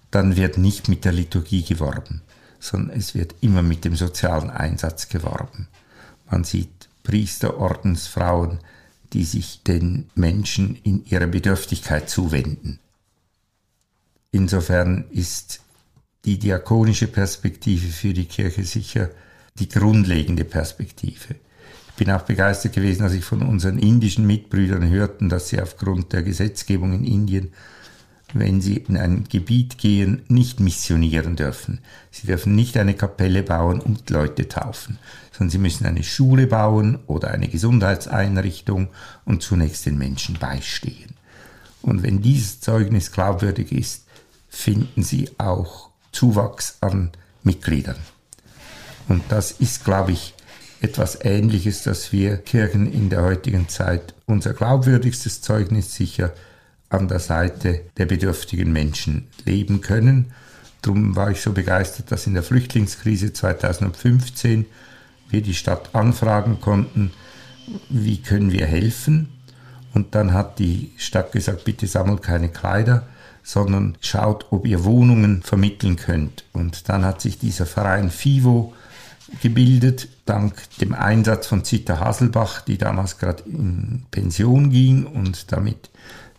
dann 0.09 0.35
wird 0.35 0.57
nicht 0.57 0.87
mit 0.87 1.05
der 1.05 1.11
Liturgie 1.11 1.63
geworben, 1.63 2.21
sondern 2.59 2.97
es 2.97 3.13
wird 3.13 3.35
immer 3.41 3.61
mit 3.61 3.85
dem 3.85 3.95
sozialen 3.95 4.49
Einsatz 4.49 5.09
geworben. 5.09 5.67
Man 6.29 6.43
sieht 6.43 6.89
Priester, 7.03 7.57
Ordensfrauen, 7.57 8.59
die 9.13 9.25
sich 9.25 9.63
den 9.63 10.09
Menschen 10.15 10.75
in 10.83 11.05
ihrer 11.05 11.27
Bedürftigkeit 11.27 12.09
zuwenden. 12.09 12.79
Insofern 14.31 15.05
ist 15.11 15.59
die 16.25 16.37
diakonische 16.37 17.07
Perspektive 17.07 17.87
für 17.87 18.13
die 18.13 18.25
Kirche 18.25 18.63
sicher 18.63 19.09
die 19.59 19.69
grundlegende 19.69 20.45
Perspektive. 20.45 21.35
Ich 21.89 22.05
bin 22.05 22.11
auch 22.11 22.23
begeistert 22.23 22.73
gewesen, 22.73 23.03
als 23.03 23.13
ich 23.13 23.23
von 23.23 23.41
unseren 23.41 23.77
indischen 23.77 24.25
Mitbrüdern 24.25 24.89
hörten, 24.89 25.29
dass 25.29 25.49
sie 25.49 25.61
aufgrund 25.61 26.13
der 26.13 26.23
Gesetzgebung 26.23 26.93
in 26.93 27.03
Indien, 27.03 27.53
wenn 28.33 28.61
sie 28.61 28.77
in 28.77 28.97
ein 28.97 29.25
Gebiet 29.29 29.77
gehen, 29.77 30.21
nicht 30.29 30.59
missionieren 30.59 31.35
dürfen. 31.35 31.79
Sie 32.09 32.27
dürfen 32.27 32.55
nicht 32.55 32.77
eine 32.77 32.93
Kapelle 32.93 33.43
bauen 33.43 33.81
und 33.81 34.09
Leute 34.09 34.47
taufen, 34.47 34.99
sondern 35.31 35.51
sie 35.51 35.57
müssen 35.57 35.85
eine 35.85 36.03
Schule 36.03 36.47
bauen 36.47 36.99
oder 37.07 37.31
eine 37.31 37.49
Gesundheitseinrichtung 37.49 38.87
und 39.25 39.43
zunächst 39.43 39.85
den 39.85 39.97
Menschen 39.97 40.39
beistehen. 40.39 41.15
Und 41.81 42.03
wenn 42.03 42.21
dieses 42.21 42.61
Zeugnis 42.61 43.11
glaubwürdig 43.11 43.71
ist, 43.71 44.05
finden 44.49 45.03
sie 45.03 45.29
auch 45.37 45.90
Zuwachs 46.11 46.77
an 46.81 47.11
Mitgliedern. 47.43 47.97
Und 49.07 49.23
das 49.29 49.51
ist, 49.51 49.83
glaube 49.83 50.11
ich, 50.11 50.33
etwas 50.81 51.23
Ähnliches, 51.23 51.83
dass 51.83 52.11
wir 52.11 52.37
Kirchen 52.37 52.91
in 52.91 53.09
der 53.09 53.23
heutigen 53.23 53.69
Zeit 53.69 54.13
unser 54.25 54.53
glaubwürdigstes 54.53 55.41
Zeugnis 55.41 55.93
sicher 55.93 56.33
an 56.89 57.07
der 57.07 57.19
Seite 57.19 57.81
der 57.97 58.05
bedürftigen 58.05 58.71
Menschen 58.71 59.27
leben 59.45 59.81
können. 59.81 60.33
Darum 60.81 61.15
war 61.15 61.29
ich 61.29 61.41
so 61.41 61.53
begeistert, 61.53 62.11
dass 62.11 62.27
in 62.27 62.33
der 62.33 62.43
Flüchtlingskrise 62.43 63.31
2015 63.31 64.65
wir 65.29 65.41
die 65.41 65.53
Stadt 65.53 65.93
anfragen 65.93 66.59
konnten, 66.59 67.11
wie 67.89 68.21
können 68.21 68.51
wir 68.51 68.65
helfen. 68.65 69.29
Und 69.93 70.15
dann 70.15 70.33
hat 70.33 70.59
die 70.59 70.91
Stadt 70.97 71.31
gesagt, 71.31 71.63
bitte 71.63 71.85
sammelt 71.87 72.23
keine 72.23 72.49
Kleider, 72.49 73.07
sondern 73.43 73.97
schaut, 74.01 74.47
ob 74.51 74.65
ihr 74.67 74.83
Wohnungen 74.83 75.41
vermitteln 75.41 75.95
könnt. 75.95 76.45
Und 76.53 76.89
dann 76.89 77.05
hat 77.05 77.21
sich 77.21 77.39
dieser 77.39 77.65
Verein 77.65 78.11
FIVO 78.11 78.73
gebildet, 79.41 80.09
dank 80.25 80.55
dem 80.79 80.93
Einsatz 80.93 81.47
von 81.47 81.63
Zita 81.63 81.99
Haselbach, 81.99 82.61
die 82.61 82.77
damals 82.77 83.17
gerade 83.17 83.43
in 83.45 84.05
Pension 84.11 84.69
ging 84.69 85.05
und 85.05 85.51
damit 85.51 85.89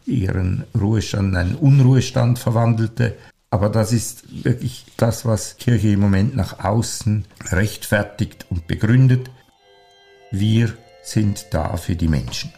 ihren 0.05 0.65
Ruhestand 0.79 1.31
in 1.31 1.37
einen 1.37 1.55
Unruhestand 1.55 2.39
verwandelte. 2.39 3.17
Aber 3.51 3.69
das 3.69 3.93
ist 3.93 4.45
wirklich 4.45 4.87
das, 4.97 5.25
was 5.25 5.57
Kirche 5.57 5.89
im 5.89 6.01
Moment 6.01 6.35
nach 6.37 6.65
außen 6.65 7.25
rechtfertigt 7.51 8.47
und 8.51 8.67
begründet. 8.67 9.31
Wir 10.31 10.73
sind 11.03 11.47
da 11.51 11.77
für 11.77 11.97
die 11.97 12.09
Menschen. 12.09 12.53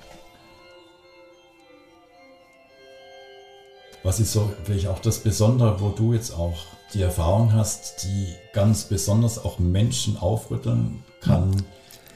Was 4.05 4.21
ist 4.21 4.33
so 4.33 4.53
vielleicht 4.65 4.87
auch 4.87 4.99
das 4.99 5.19
Besondere, 5.21 5.81
wo 5.81 5.89
du 5.89 6.13
jetzt 6.13 6.31
auch 6.35 6.67
die 6.93 7.01
Erfahrung 7.01 7.55
hast, 7.55 8.05
die 8.05 8.35
ganz 8.53 8.85
besonders 8.85 9.43
auch 9.43 9.59
Menschen 9.59 10.19
aufrütteln 10.19 11.03
kann, 11.23 11.63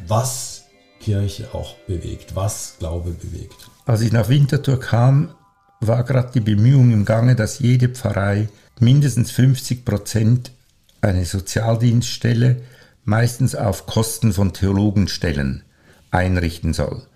was 0.07 0.65
Kirche 1.01 1.49
auch 1.55 1.75
bewegt, 1.87 2.37
was 2.37 2.77
Glaube 2.79 3.13
bewegt? 3.13 3.71
Als 3.87 4.03
ich 4.03 4.13
nach 4.13 4.29
Winterthur 4.29 4.79
kam, 4.79 5.35
war 5.81 6.05
gerade 6.05 6.31
die 6.35 6.41
Bemühung 6.41 6.93
im 6.93 7.07
Gange, 7.07 7.35
dass 7.35 7.59
jede 7.59 7.89
Pfarrei 7.89 8.51
mindestens 8.79 9.31
50 9.31 9.87
Prozent 9.87 10.53
eine 11.01 11.25
Sozialdienststelle, 11.25 12.61
meistens 13.05 13.55
auf 13.55 13.87
Kosten 13.87 14.35
von 14.35 14.53
Theologenstellen, 14.53 15.63
einrichten 16.11 16.75
soll. 16.75 17.07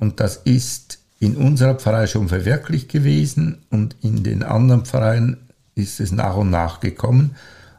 Und 0.00 0.20
das 0.20 0.36
ist 0.36 0.97
in 1.20 1.36
unserer 1.36 1.74
Pfarrei 1.74 2.06
schon 2.06 2.28
verwirklicht 2.28 2.88
gewesen 2.90 3.58
und 3.70 3.96
in 4.02 4.22
den 4.22 4.42
anderen 4.42 4.84
Pfarreien 4.84 5.48
ist 5.74 6.00
es 6.00 6.12
nach 6.12 6.36
und 6.36 6.50
nach 6.50 6.80
gekommen. 6.80 7.36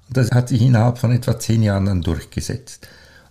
Und 0.08 0.18
das 0.18 0.32
hat 0.32 0.50
sich 0.50 0.62
innerhalb 0.62 0.98
von 0.98 1.12
etwa 1.12 1.40
zehn 1.40 1.64
Jahren 1.64 1.86
dann 1.86 2.02
durchgesetzt. 2.02 2.88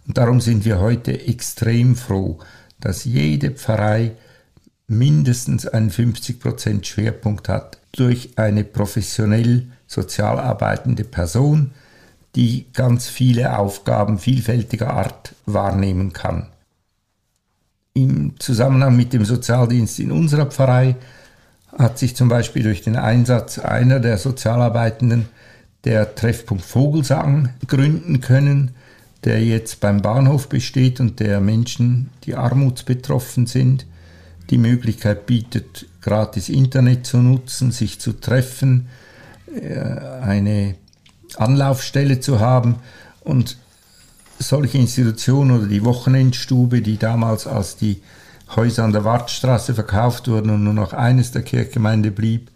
Und 0.07 0.17
darum 0.17 0.41
sind 0.41 0.65
wir 0.65 0.81
heute 0.81 1.27
extrem 1.27 1.97
froh, 1.97 2.38
dass 2.81 3.05
jede 3.05 3.50
Pfarrei 3.50 4.12
mindestens 4.87 5.67
einen 5.67 5.91
50% 5.91 6.85
Schwerpunkt 6.85 7.49
hat 7.49 7.79
durch 7.93 8.31
eine 8.37 8.65
professionell 8.65 9.67
sozial 9.87 10.38
arbeitende 10.38 11.05
Person, 11.05 11.73
die 12.35 12.67
ganz 12.73 13.09
viele 13.09 13.59
Aufgaben 13.59 14.19
vielfältiger 14.19 14.95
Art 14.95 15.35
wahrnehmen 15.45 16.12
kann. 16.12 16.47
Im 17.95 18.38
Zusammenhang 18.38 18.97
mit 18.97 19.12
dem 19.12 19.25
Sozialdienst 19.25 19.99
in 19.99 20.12
unserer 20.12 20.47
Pfarrei 20.47 20.97
hat 21.76 21.99
sich 21.99 22.16
zum 22.16 22.28
Beispiel 22.28 22.62
durch 22.62 22.83
den 22.83 22.97
Einsatz 22.97 23.59
einer 23.59 24.00
der 24.00 24.18
Sozialarbeitenden 24.18 25.28
der 25.85 26.14
Treffpunkt 26.14 26.64
Vogelsang 26.64 27.50
gründen 27.66 28.21
können, 28.21 28.73
der 29.25 29.45
jetzt 29.45 29.80
beim 29.80 30.00
Bahnhof 30.02 30.49
besteht 30.49 31.00
und 31.00 31.21
der 31.21 31.40
Menschen, 31.40 32.11
die 32.25 32.35
armutsbetroffen 32.35 33.47
sind, 33.47 33.87
die 34.50 34.59
Möglichkeit 34.59 35.26
bietet, 35.26 35.87
gratis 36.00 36.49
Internet 36.49 37.07
zu 37.07 37.18
nutzen, 37.18 37.71
sich 37.71 38.00
zu 38.00 38.12
treffen, 38.12 38.88
äh, 39.54 39.78
eine 39.78 40.75
Anlaufstelle 41.37 42.21
zu 42.21 42.40
haben 42.40 42.76
und 43.21 43.59
solche 44.38 44.78
Institutionen 44.78 45.59
oder 45.59 45.66
die 45.66 45.85
Wochenendstube, 45.85 46.83
die 46.83 46.99
damals 46.99 47.47
als 47.47 47.76
die 47.76 48.02
Häuser 48.54 48.85
an 48.85 48.92
der 48.92 49.04
Wartstraße 49.04 49.75
verkauft 49.75 50.28
wurden 50.28 50.50
und 50.50 50.64
nur 50.64 50.73
noch 50.73 50.92
eines 50.92 51.33
der 51.33 51.42
Kirchgemeinde 51.42 52.11
blieb, 52.11 52.50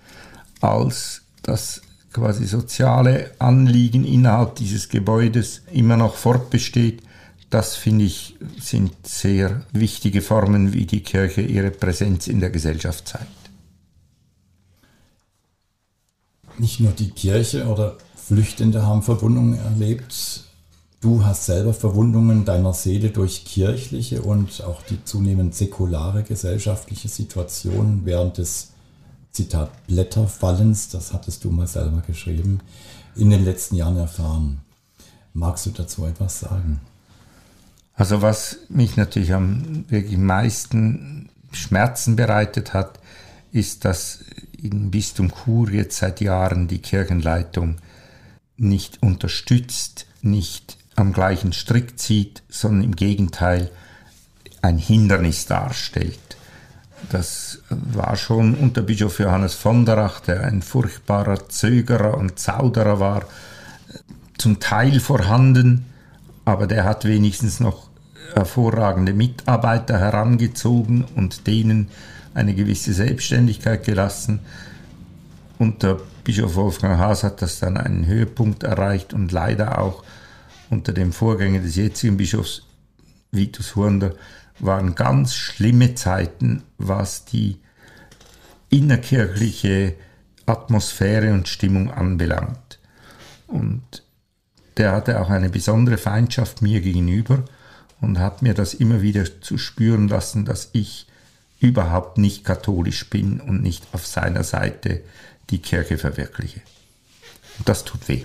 als 0.60 1.22
das 1.42 1.82
quasi 2.12 2.46
soziale 2.46 3.32
Anliegen 3.38 4.04
innerhalb 4.04 4.56
dieses 4.56 4.88
Gebäudes 4.88 5.62
immer 5.72 5.96
noch 5.96 6.14
fortbesteht, 6.14 7.02
das 7.50 7.76
finde 7.76 8.06
ich 8.06 8.36
sind 8.58 8.92
sehr 9.06 9.62
wichtige 9.72 10.22
Formen, 10.22 10.72
wie 10.72 10.86
die 10.86 11.02
Kirche 11.02 11.42
ihre 11.42 11.70
Präsenz 11.70 12.26
in 12.26 12.40
der 12.40 12.48
Gesellschaft 12.48 13.08
zeigt. 13.08 13.26
Nicht 16.58 16.80
nur 16.80 16.92
die 16.92 17.10
Kirche 17.10 17.66
oder 17.66 17.98
Flüchtende 18.16 18.86
haben 18.86 19.02
Verwundungen 19.02 19.58
erlebt. 19.58 20.44
Du 21.02 21.24
hast 21.24 21.46
selber 21.46 21.74
Verwundungen 21.74 22.44
deiner 22.44 22.72
Seele 22.72 23.10
durch 23.10 23.44
kirchliche 23.44 24.22
und 24.22 24.62
auch 24.62 24.82
die 24.82 25.04
zunehmend 25.04 25.52
säkulare 25.52 26.22
gesellschaftliche 26.22 27.08
Situation 27.08 28.02
während 28.04 28.38
des 28.38 28.70
Zitat 29.32 29.88
Blätterfallens, 29.88 30.90
das 30.90 31.12
hattest 31.12 31.42
du 31.42 31.50
mal 31.50 31.66
selber 31.66 32.02
geschrieben, 32.06 32.60
in 33.16 33.30
den 33.30 33.44
letzten 33.44 33.74
Jahren 33.74 33.96
erfahren. 33.96 34.60
Magst 35.34 35.66
du 35.66 35.70
dazu 35.70 36.06
etwas 36.06 36.38
sagen? 36.38 36.80
Also 37.94 38.22
was 38.22 38.58
mich 38.68 38.96
natürlich 38.96 39.34
am 39.34 39.84
wirklich 39.88 40.18
meisten 40.18 41.30
Schmerzen 41.50 42.14
bereitet 42.14 42.74
hat, 42.74 43.00
ist, 43.50 43.84
dass 43.84 44.20
im 44.62 44.92
Bistum 44.92 45.32
Chur 45.32 45.68
jetzt 45.68 45.96
seit 45.96 46.20
Jahren 46.20 46.68
die 46.68 46.78
Kirchenleitung 46.78 47.78
nicht 48.56 49.02
unterstützt, 49.02 50.06
nicht 50.20 50.78
am 50.96 51.12
gleichen 51.12 51.52
Strick 51.52 51.98
zieht, 51.98 52.42
sondern 52.48 52.84
im 52.84 52.96
Gegenteil 52.96 53.70
ein 54.60 54.78
Hindernis 54.78 55.46
darstellt. 55.46 56.18
Das 57.10 57.58
war 57.68 58.16
schon 58.16 58.54
unter 58.54 58.82
Bischof 58.82 59.18
Johannes 59.18 59.54
von 59.54 59.84
der 59.84 59.98
Ach, 59.98 60.20
der 60.20 60.44
ein 60.44 60.62
furchtbarer 60.62 61.48
Zögerer 61.48 62.16
und 62.16 62.38
Zauderer 62.38 63.00
war, 63.00 63.24
zum 64.38 64.60
Teil 64.60 65.00
vorhanden, 65.00 65.86
aber 66.44 66.66
der 66.66 66.84
hat 66.84 67.04
wenigstens 67.04 67.60
noch 67.60 67.88
hervorragende 68.34 69.12
Mitarbeiter 69.12 69.98
herangezogen 69.98 71.04
und 71.16 71.46
denen 71.46 71.88
eine 72.34 72.54
gewisse 72.54 72.92
Selbstständigkeit 72.92 73.84
gelassen. 73.84 74.40
Unter 75.58 76.00
Bischof 76.24 76.54
Wolfgang 76.54 76.98
Haas 76.98 77.24
hat 77.24 77.42
das 77.42 77.58
dann 77.58 77.76
einen 77.76 78.06
Höhepunkt 78.06 78.62
erreicht 78.62 79.12
und 79.12 79.32
leider 79.32 79.78
auch 79.78 80.02
unter 80.72 80.92
dem 80.92 81.12
Vorgänger 81.12 81.60
des 81.60 81.76
jetzigen 81.76 82.16
Bischofs 82.16 82.62
Vitus 83.30 83.76
Huander 83.76 84.14
waren 84.58 84.94
ganz 84.94 85.34
schlimme 85.34 85.94
Zeiten, 85.94 86.62
was 86.78 87.26
die 87.26 87.58
innerkirchliche 88.70 89.94
Atmosphäre 90.46 91.32
und 91.32 91.48
Stimmung 91.48 91.90
anbelangt. 91.90 92.78
Und 93.46 94.02
der 94.78 94.92
hatte 94.92 95.20
auch 95.20 95.28
eine 95.28 95.50
besondere 95.50 95.98
Feindschaft 95.98 96.62
mir 96.62 96.80
gegenüber 96.80 97.44
und 98.00 98.18
hat 98.18 98.40
mir 98.40 98.54
das 98.54 98.72
immer 98.72 99.02
wieder 99.02 99.40
zu 99.42 99.58
spüren 99.58 100.08
lassen, 100.08 100.46
dass 100.46 100.70
ich 100.72 101.06
überhaupt 101.60 102.16
nicht 102.16 102.44
katholisch 102.44 103.08
bin 103.10 103.40
und 103.40 103.62
nicht 103.62 103.86
auf 103.92 104.06
seiner 104.06 104.42
Seite 104.42 105.02
die 105.50 105.58
Kirche 105.58 105.98
verwirkliche. 105.98 106.62
Und 107.58 107.68
das 107.68 107.84
tut 107.84 108.08
weh. 108.08 108.24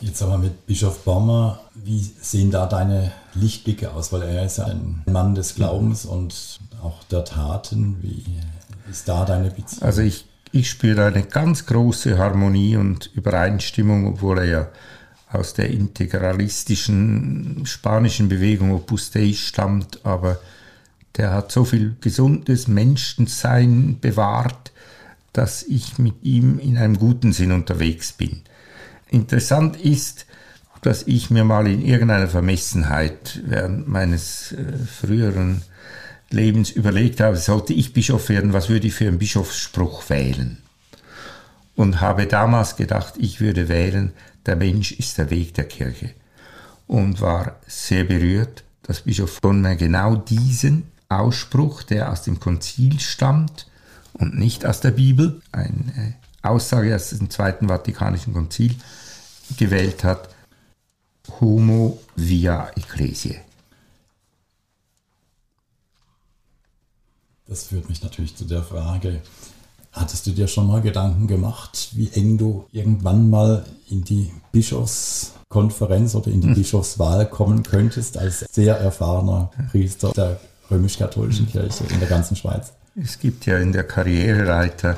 Jetzt 0.00 0.22
aber 0.22 0.36
mit 0.36 0.66
Bischof 0.66 1.04
Bommer, 1.04 1.60
wie 1.74 2.00
sehen 2.20 2.50
da 2.50 2.66
deine 2.66 3.12
Lichtblicke 3.34 3.92
aus? 3.92 4.12
Weil 4.12 4.22
er 4.22 4.44
ist 4.44 4.58
ja 4.58 4.66
ein 4.66 5.02
Mann 5.06 5.34
des 5.34 5.54
Glaubens 5.54 6.04
und 6.04 6.60
auch 6.82 7.02
der 7.04 7.24
Taten. 7.24 7.96
Wie 8.02 8.24
ist 8.90 9.08
da 9.08 9.24
deine 9.24 9.50
Beziehung? 9.50 9.82
Also 9.82 10.02
ich, 10.02 10.26
ich 10.52 10.68
spüre 10.68 11.06
eine 11.06 11.22
ganz 11.22 11.64
große 11.66 12.18
Harmonie 12.18 12.76
und 12.76 13.10
Übereinstimmung, 13.14 14.06
obwohl 14.06 14.38
er 14.40 14.44
ja 14.44 14.68
aus 15.32 15.54
der 15.54 15.70
integralistischen 15.70 17.62
spanischen 17.64 18.28
Bewegung 18.28 18.72
Opus 18.72 19.10
Dei 19.10 19.32
stammt, 19.32 20.04
aber 20.04 20.38
der 21.16 21.32
hat 21.32 21.50
so 21.50 21.64
viel 21.64 21.96
gesundes 22.00 22.68
Menschensein 22.68 23.98
bewahrt, 24.00 24.72
dass 25.32 25.62
ich 25.62 25.98
mit 25.98 26.22
ihm 26.22 26.58
in 26.58 26.76
einem 26.76 26.98
guten 26.98 27.32
Sinn 27.32 27.52
unterwegs 27.52 28.12
bin. 28.12 28.42
Interessant 29.08 29.76
ist, 29.76 30.26
dass 30.82 31.02
ich 31.04 31.30
mir 31.30 31.44
mal 31.44 31.66
in 31.66 31.82
irgendeiner 31.82 32.28
Vermessenheit 32.28 33.40
während 33.44 33.88
meines 33.88 34.52
äh, 34.52 34.78
früheren 34.78 35.62
Lebens 36.30 36.70
überlegt 36.70 37.20
habe, 37.20 37.36
sollte 37.36 37.72
ich 37.72 37.92
Bischof 37.92 38.28
werden, 38.28 38.52
was 38.52 38.68
würde 38.68 38.86
ich 38.86 38.94
für 38.94 39.06
einen 39.06 39.18
Bischofsspruch 39.18 40.08
wählen? 40.10 40.58
Und 41.74 42.00
habe 42.00 42.26
damals 42.26 42.76
gedacht, 42.76 43.14
ich 43.18 43.40
würde 43.40 43.68
wählen, 43.68 44.12
der 44.46 44.56
Mensch 44.56 44.92
ist 44.92 45.18
der 45.18 45.30
Weg 45.30 45.54
der 45.54 45.66
Kirche. 45.66 46.10
Und 46.86 47.20
war 47.20 47.56
sehr 47.66 48.04
berührt, 48.04 48.64
dass 48.82 49.02
Bischof 49.02 49.40
Bonner 49.40 49.76
genau 49.76 50.16
diesen 50.16 50.84
Ausspruch, 51.08 51.82
der 51.82 52.10
aus 52.10 52.22
dem 52.22 52.40
Konzil 52.40 53.00
stammt 53.00 53.66
und 54.12 54.38
nicht 54.38 54.64
aus 54.64 54.80
der 54.80 54.92
Bibel, 54.92 55.42
eine 55.52 56.14
Aussage 56.50 56.94
aus 56.94 57.10
dem 57.10 57.30
Zweiten 57.30 57.68
Vatikanischen 57.68 58.34
Konzil, 58.34 58.74
gewählt 59.56 60.04
hat, 60.04 60.28
Homo 61.40 61.98
via 62.14 62.68
Ecclesiae. 62.76 63.40
Das 67.48 67.64
führt 67.64 67.88
mich 67.88 68.02
natürlich 68.02 68.34
zu 68.36 68.44
der 68.44 68.62
Frage, 68.62 69.20
hattest 69.92 70.26
du 70.26 70.32
dir 70.32 70.48
schon 70.48 70.66
mal 70.66 70.82
Gedanken 70.82 71.26
gemacht, 71.26 71.90
wie 71.92 72.10
eng 72.10 72.38
du 72.38 72.66
irgendwann 72.72 73.30
mal 73.30 73.64
in 73.88 74.04
die 74.04 74.32
Bischofskonferenz 74.52 76.14
oder 76.14 76.30
in 76.30 76.40
die 76.40 76.48
hm. 76.48 76.54
Bischofswahl 76.54 77.26
kommen 77.26 77.62
könntest 77.62 78.18
als 78.18 78.40
sehr 78.40 78.76
erfahrener 78.78 79.50
Priester 79.70 80.10
der 80.12 80.40
römisch-katholischen 80.70 81.48
Kirche 81.48 81.84
in 81.84 82.00
der 82.00 82.08
ganzen 82.08 82.36
Schweiz? 82.36 82.72
Es 83.00 83.18
gibt 83.18 83.46
ja 83.46 83.58
in 83.58 83.72
der 83.72 83.84
Karriereleiter 83.84 84.96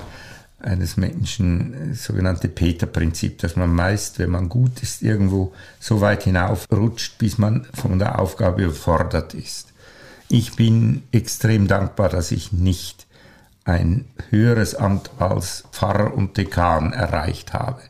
eines 0.60 0.96
Menschen, 0.96 1.94
sogenannte 1.94 2.48
Peter-Prinzip, 2.48 3.38
dass 3.38 3.56
man 3.56 3.72
meist, 3.72 4.18
wenn 4.18 4.30
man 4.30 4.48
gut 4.48 4.82
ist, 4.82 5.02
irgendwo 5.02 5.52
so 5.78 6.00
weit 6.00 6.24
hinaufrutscht, 6.24 7.18
bis 7.18 7.38
man 7.38 7.66
von 7.74 7.98
der 7.98 8.18
Aufgabe 8.18 8.64
überfordert 8.64 9.34
ist. 9.34 9.72
Ich 10.28 10.56
bin 10.56 11.04
extrem 11.12 11.68
dankbar, 11.68 12.08
dass 12.08 12.32
ich 12.32 12.52
nicht 12.52 13.06
ein 13.64 14.06
höheres 14.30 14.74
Amt 14.74 15.10
als 15.18 15.64
Pfarrer 15.72 16.14
und 16.14 16.36
Dekan 16.36 16.92
erreicht 16.92 17.52
habe, 17.52 17.82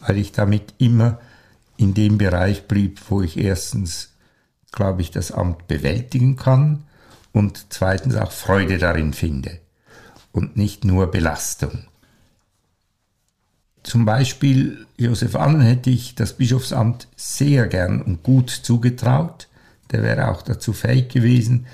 weil 0.00 0.18
ich 0.18 0.32
damit 0.32 0.74
immer 0.78 1.18
in 1.76 1.94
dem 1.94 2.18
Bereich 2.18 2.68
blieb, 2.68 3.00
wo 3.08 3.22
ich 3.22 3.36
erstens, 3.38 4.10
glaube 4.70 5.02
ich, 5.02 5.10
das 5.10 5.32
Amt 5.32 5.66
bewältigen 5.66 6.36
kann 6.36 6.84
und 7.32 7.66
zweitens 7.70 8.14
auch 8.14 8.30
Freude 8.30 8.78
darin 8.78 9.12
finde 9.12 9.58
und 10.30 10.56
nicht 10.56 10.84
nur 10.84 11.10
Belastung. 11.10 11.84
Zum 13.84 14.06
Beispiel 14.06 14.86
Josef 14.96 15.36
Allen 15.36 15.60
hätte 15.60 15.90
ich 15.90 16.14
das 16.14 16.32
Bischofsamt 16.32 17.06
sehr 17.16 17.66
gern 17.66 18.00
und 18.02 18.22
gut 18.22 18.50
zugetraut. 18.50 19.46
Der 19.92 20.02
wäre 20.02 20.28
auch 20.28 20.42
dazu 20.42 20.72
fähig 20.72 21.10
gewesen. 21.10 21.66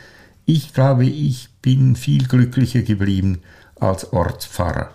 Ich 0.45 0.75
glaube, 0.75 1.07
ich 1.07 1.49
bin 1.63 1.95
viel 1.95 2.27
glücklicher 2.27 2.83
geblieben 2.83 3.43
als 3.79 4.13
Ortspfarrer 4.13 4.91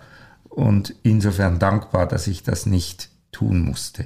und 0.50 0.94
insofern 1.04 1.58
dankbar, 1.58 2.06
dass 2.06 2.28
ich 2.28 2.44
das 2.44 2.66
nicht 2.66 3.10
tun 3.32 3.62
musste. 3.62 4.06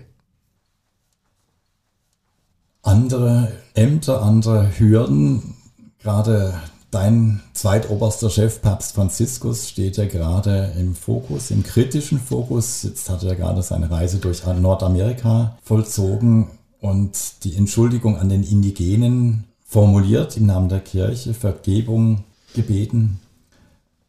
Andere 2.83 3.51
Ämter, 3.73 4.21
andere 4.21 4.77
Hürden, 4.77 5.55
gerade 5.97 6.59
Dein 6.91 7.41
zweitoberster 7.53 8.31
Chef, 8.31 8.63
Papst 8.63 8.93
Franziskus, 8.93 9.69
steht 9.69 9.97
ja 9.97 10.05
gerade 10.05 10.73
im 10.75 10.95
Fokus, 10.95 11.51
im 11.51 11.61
kritischen 11.61 12.19
Fokus. 12.19 12.81
Jetzt 12.81 13.11
hat 13.11 13.21
er 13.21 13.35
gerade 13.35 13.61
seine 13.61 13.91
Reise 13.91 14.17
durch 14.17 14.43
Nordamerika 14.43 15.55
vollzogen 15.61 16.47
und 16.81 17.43
die 17.43 17.55
Entschuldigung 17.55 18.17
an 18.17 18.29
den 18.29 18.41
Indigenen 18.41 19.43
formuliert 19.63 20.35
im 20.35 20.47
Namen 20.47 20.67
der 20.67 20.79
Kirche, 20.79 21.35
Vergebung 21.35 22.23
gebeten. 22.55 23.19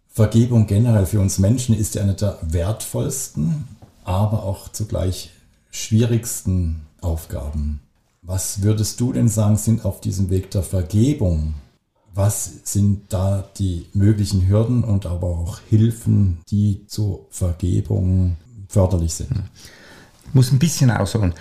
Vergebung 0.08 0.66
generell 0.66 1.04
für 1.04 1.20
uns 1.20 1.38
Menschen 1.38 1.76
ist 1.76 1.96
ja 1.96 2.02
eine 2.02 2.14
der 2.14 2.38
wertvollsten, 2.40 3.68
aber 4.04 4.42
auch 4.42 4.72
zugleich 4.72 5.32
schwierigsten 5.70 6.80
Aufgaben. 7.02 7.80
Was 8.22 8.62
würdest 8.62 9.00
du 9.00 9.12
denn 9.12 9.28
sagen, 9.28 9.58
sind 9.58 9.84
auf 9.84 10.00
diesem 10.00 10.30
Weg 10.30 10.50
der 10.50 10.62
Vergebung 10.62 11.54
was 12.14 12.60
sind 12.64 13.12
da 13.12 13.48
die 13.58 13.86
möglichen 13.94 14.48
Hürden 14.48 14.84
und 14.84 15.06
aber 15.06 15.28
auch 15.28 15.60
Hilfen, 15.68 16.40
die 16.50 16.86
zur 16.86 17.26
Vergebung 17.30 18.36
förderlich 18.68 19.14
sind? 19.14 19.30
Ich 20.26 20.34
muss 20.34 20.52
ein 20.52 20.58
bisschen 20.58 20.90
ausholen. 20.90 21.34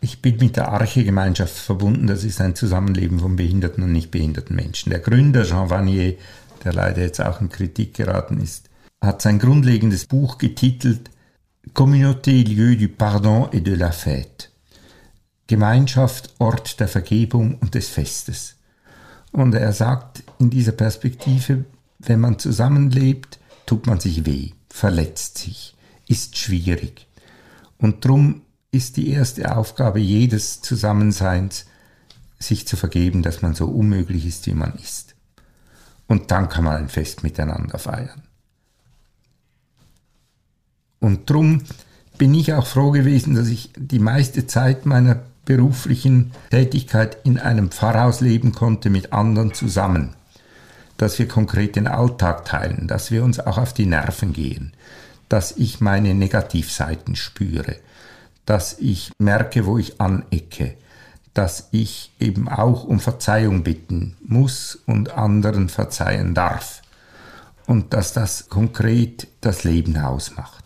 Ich 0.00 0.22
bin 0.22 0.38
mit 0.38 0.56
der 0.56 0.70
Arche-Gemeinschaft 0.72 1.54
verbunden. 1.54 2.06
Das 2.06 2.24
ist 2.24 2.40
ein 2.40 2.54
Zusammenleben 2.54 3.20
von 3.20 3.36
behinderten 3.36 3.84
und 3.84 3.92
nicht 3.92 4.10
behinderten 4.10 4.56
Menschen. 4.56 4.90
Der 4.90 5.00
Gründer 5.00 5.44
Jean 5.44 5.68
Vanier, 5.68 6.14
der 6.64 6.72
leider 6.72 7.02
jetzt 7.02 7.20
auch 7.20 7.40
in 7.40 7.50
Kritik 7.50 7.94
geraten 7.94 8.40
ist, 8.40 8.70
hat 9.02 9.22
sein 9.22 9.38
grundlegendes 9.38 10.06
Buch 10.06 10.38
getitelt 10.38 11.10
Communauté 11.74 12.42
lieu 12.42 12.76
du 12.76 12.88
pardon 12.88 13.48
et 13.52 13.60
de 13.60 13.74
la 13.74 13.92
fête. 13.92 14.50
Gemeinschaft 15.46 16.34
Ort 16.38 16.80
der 16.80 16.88
Vergebung 16.88 17.58
und 17.58 17.74
des 17.74 17.88
Festes. 17.88 18.56
Und 19.32 19.54
er 19.54 19.72
sagt 19.72 20.22
in 20.38 20.50
dieser 20.50 20.72
Perspektive, 20.72 21.64
wenn 21.98 22.20
man 22.20 22.38
zusammenlebt, 22.38 23.38
tut 23.66 23.86
man 23.86 24.00
sich 24.00 24.26
weh, 24.26 24.50
verletzt 24.68 25.38
sich, 25.38 25.76
ist 26.08 26.38
schwierig. 26.38 27.06
Und 27.78 28.04
drum 28.04 28.42
ist 28.72 28.96
die 28.96 29.10
erste 29.10 29.56
Aufgabe 29.56 30.00
jedes 30.00 30.62
Zusammenseins, 30.62 31.66
sich 32.38 32.66
zu 32.66 32.76
vergeben, 32.76 33.22
dass 33.22 33.42
man 33.42 33.54
so 33.54 33.66
unmöglich 33.66 34.26
ist, 34.26 34.46
wie 34.46 34.54
man 34.54 34.74
ist. 34.74 35.14
Und 36.06 36.30
dann 36.30 36.48
kann 36.48 36.64
man 36.64 36.76
ein 36.76 36.88
Fest 36.88 37.22
miteinander 37.22 37.78
feiern. 37.78 38.22
Und 40.98 41.28
drum 41.28 41.62
bin 42.18 42.34
ich 42.34 42.52
auch 42.52 42.66
froh 42.66 42.90
gewesen, 42.90 43.34
dass 43.34 43.48
ich 43.48 43.72
die 43.76 43.98
meiste 43.98 44.46
Zeit 44.46 44.86
meiner 44.86 45.22
beruflichen 45.50 46.30
Tätigkeit 46.50 47.18
in 47.24 47.36
einem 47.36 47.72
Pfarrhaus 47.72 48.20
leben 48.20 48.52
konnte 48.52 48.88
mit 48.88 49.12
anderen 49.12 49.52
zusammen. 49.52 50.14
Dass 50.96 51.18
wir 51.18 51.26
konkret 51.26 51.74
den 51.74 51.88
Alltag 51.88 52.44
teilen, 52.44 52.86
dass 52.86 53.10
wir 53.10 53.24
uns 53.24 53.40
auch 53.40 53.58
auf 53.58 53.72
die 53.72 53.86
Nerven 53.86 54.32
gehen, 54.32 54.72
dass 55.28 55.50
ich 55.56 55.80
meine 55.80 56.14
Negativseiten 56.14 57.16
spüre, 57.16 57.74
dass 58.46 58.78
ich 58.78 59.10
merke, 59.18 59.66
wo 59.66 59.76
ich 59.76 60.00
anecke, 60.00 60.76
dass 61.34 61.66
ich 61.72 62.12
eben 62.20 62.48
auch 62.48 62.84
um 62.84 63.00
Verzeihung 63.00 63.64
bitten 63.64 64.16
muss 64.24 64.78
und 64.86 65.18
anderen 65.18 65.68
verzeihen 65.68 66.32
darf 66.32 66.80
und 67.66 67.92
dass 67.92 68.12
das 68.12 68.48
konkret 68.48 69.26
das 69.40 69.64
Leben 69.64 69.96
ausmacht, 69.96 70.59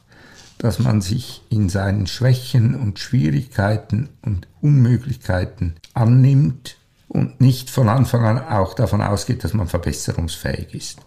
dass 0.64 0.78
man 0.78 1.02
sich 1.02 1.42
in 1.50 1.68
seinen 1.68 2.06
Schwächen 2.06 2.74
und 2.74 2.98
Schwierigkeiten 2.98 4.08
und 4.22 4.48
Unmöglichkeiten 4.62 5.74
annimmt 5.92 6.78
und 7.06 7.38
nicht 7.38 7.68
von 7.68 7.90
Anfang 7.90 8.24
an 8.24 8.38
auch 8.38 8.72
davon 8.72 9.02
ausgeht, 9.02 9.44
dass 9.44 9.52
man 9.52 9.68
verbesserungsfähig 9.68 10.74
ist. 10.74 11.00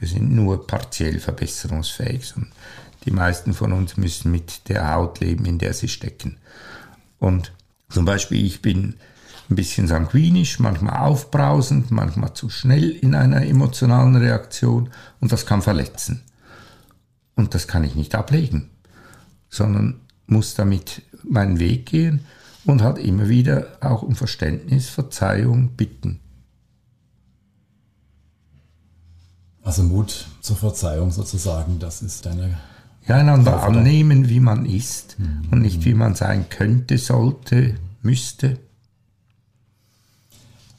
Wir 0.00 0.08
sind 0.08 0.32
nur 0.32 0.66
partiell 0.66 1.20
verbesserungsfähig, 1.20 2.26
sondern 2.26 2.50
die 3.04 3.12
meisten 3.12 3.54
von 3.54 3.72
uns 3.72 3.96
müssen 3.96 4.32
mit 4.32 4.68
der 4.68 4.92
Haut 4.92 5.20
leben, 5.20 5.44
in 5.44 5.58
der 5.58 5.74
sie 5.74 5.86
stecken. 5.86 6.38
Und 7.20 7.52
zum 7.90 8.04
Beispiel, 8.04 8.44
ich 8.44 8.62
bin 8.62 8.96
ein 9.48 9.54
bisschen 9.54 9.86
sanguinisch, 9.86 10.58
manchmal 10.58 10.96
aufbrausend, 10.96 11.92
manchmal 11.92 12.34
zu 12.34 12.50
schnell 12.50 12.90
in 12.90 13.14
einer 13.14 13.46
emotionalen 13.46 14.16
Reaktion 14.16 14.90
und 15.20 15.30
das 15.30 15.46
kann 15.46 15.62
verletzen. 15.62 16.24
Und 17.36 17.54
das 17.54 17.68
kann 17.68 17.84
ich 17.84 17.94
nicht 17.94 18.16
ablegen, 18.16 18.70
sondern 19.48 20.00
muss 20.26 20.54
damit 20.54 21.02
meinen 21.22 21.58
Weg 21.58 21.86
gehen 21.86 22.20
und 22.64 22.82
halt 22.82 22.98
immer 22.98 23.28
wieder 23.28 23.78
auch 23.80 24.02
um 24.02 24.14
Verständnis, 24.14 24.88
Verzeihung 24.88 25.70
bitten. 25.76 26.20
Also 29.62 29.82
Mut 29.82 30.26
zur 30.40 30.56
Verzeihung 30.56 31.10
sozusagen, 31.10 31.78
das 31.78 32.02
ist 32.02 32.26
deine 32.26 32.58
ja, 33.06 33.16
einander 33.16 33.62
annehmen, 33.62 34.28
wie 34.28 34.40
man 34.40 34.66
ist 34.66 35.18
mhm. 35.18 35.48
und 35.50 35.62
nicht 35.62 35.84
wie 35.84 35.94
man 35.94 36.14
sein 36.14 36.48
könnte, 36.48 36.98
sollte, 36.98 37.74
müsste. 38.02 38.58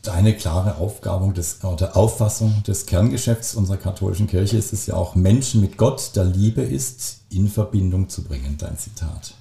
Deine 0.06 0.36
klare 0.36 0.78
Aufgabe 0.78 1.34
des, 1.34 1.64
oder 1.64 1.96
Auffassung 1.98 2.64
des 2.64 2.86
Kerngeschäfts 2.86 3.56
unserer 3.56 3.78
katholischen 3.78 4.28
Kirche 4.28 4.58
ist 4.58 4.74
es 4.74 4.86
ja 4.86 4.96
auch, 4.96 5.16
Menschen 5.16 5.62
mit 5.62 5.78
Gott, 5.78 6.16
der 6.16 6.26
Liebe 6.26 6.62
ist, 6.62 7.22
in 7.30 7.50
Verbindung 7.50 8.10
zu 8.10 8.24
bringen. 8.24 8.58
Dein 8.58 8.78
Zitat. 8.78 9.34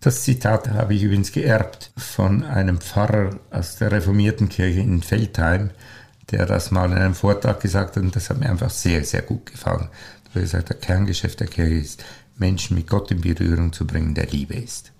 Das 0.00 0.22
Zitat 0.22 0.68
habe 0.70 0.94
ich 0.94 1.02
übrigens 1.04 1.30
geerbt 1.32 1.92
von 1.96 2.42
einem 2.42 2.80
Pfarrer 2.80 3.38
aus 3.50 3.76
der 3.76 3.92
reformierten 3.92 4.48
Kirche 4.48 4.80
in 4.80 5.02
Feldheim, 5.02 5.70
der 6.30 6.46
das 6.46 6.70
mal 6.70 6.90
in 6.90 6.98
einem 6.98 7.14
Vortrag 7.14 7.60
gesagt 7.60 7.96
hat 7.96 8.02
und 8.02 8.16
das 8.16 8.28
hat 8.28 8.40
mir 8.40 8.50
einfach 8.50 8.70
sehr, 8.70 9.04
sehr 9.04 9.22
gut 9.22 9.46
gefallen 9.46 9.88
wie 10.34 10.40
gesagt, 10.40 10.70
der 10.70 10.76
Kerngeschäft 10.76 11.40
der 11.40 11.46
Kirche 11.46 11.74
ist, 11.74 12.04
Menschen 12.36 12.76
mit 12.76 12.88
Gott 12.88 13.10
in 13.10 13.20
Berührung 13.20 13.72
zu 13.72 13.86
bringen, 13.86 14.14
der 14.14 14.26
Liebe 14.26 14.54
ist. 14.54 14.92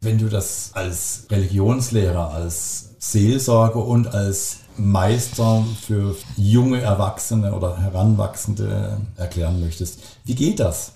Wenn 0.00 0.18
du 0.18 0.28
das 0.28 0.70
als 0.74 1.26
Religionslehrer, 1.30 2.32
als 2.32 2.90
Seelsorger 2.98 3.84
und 3.84 4.08
als 4.08 4.58
Meister 4.76 5.64
für 5.86 6.16
junge 6.36 6.80
Erwachsene 6.80 7.54
oder 7.54 7.80
Heranwachsende 7.80 9.00
erklären 9.16 9.60
möchtest, 9.60 10.00
wie 10.24 10.34
geht 10.34 10.60
das? 10.60 10.92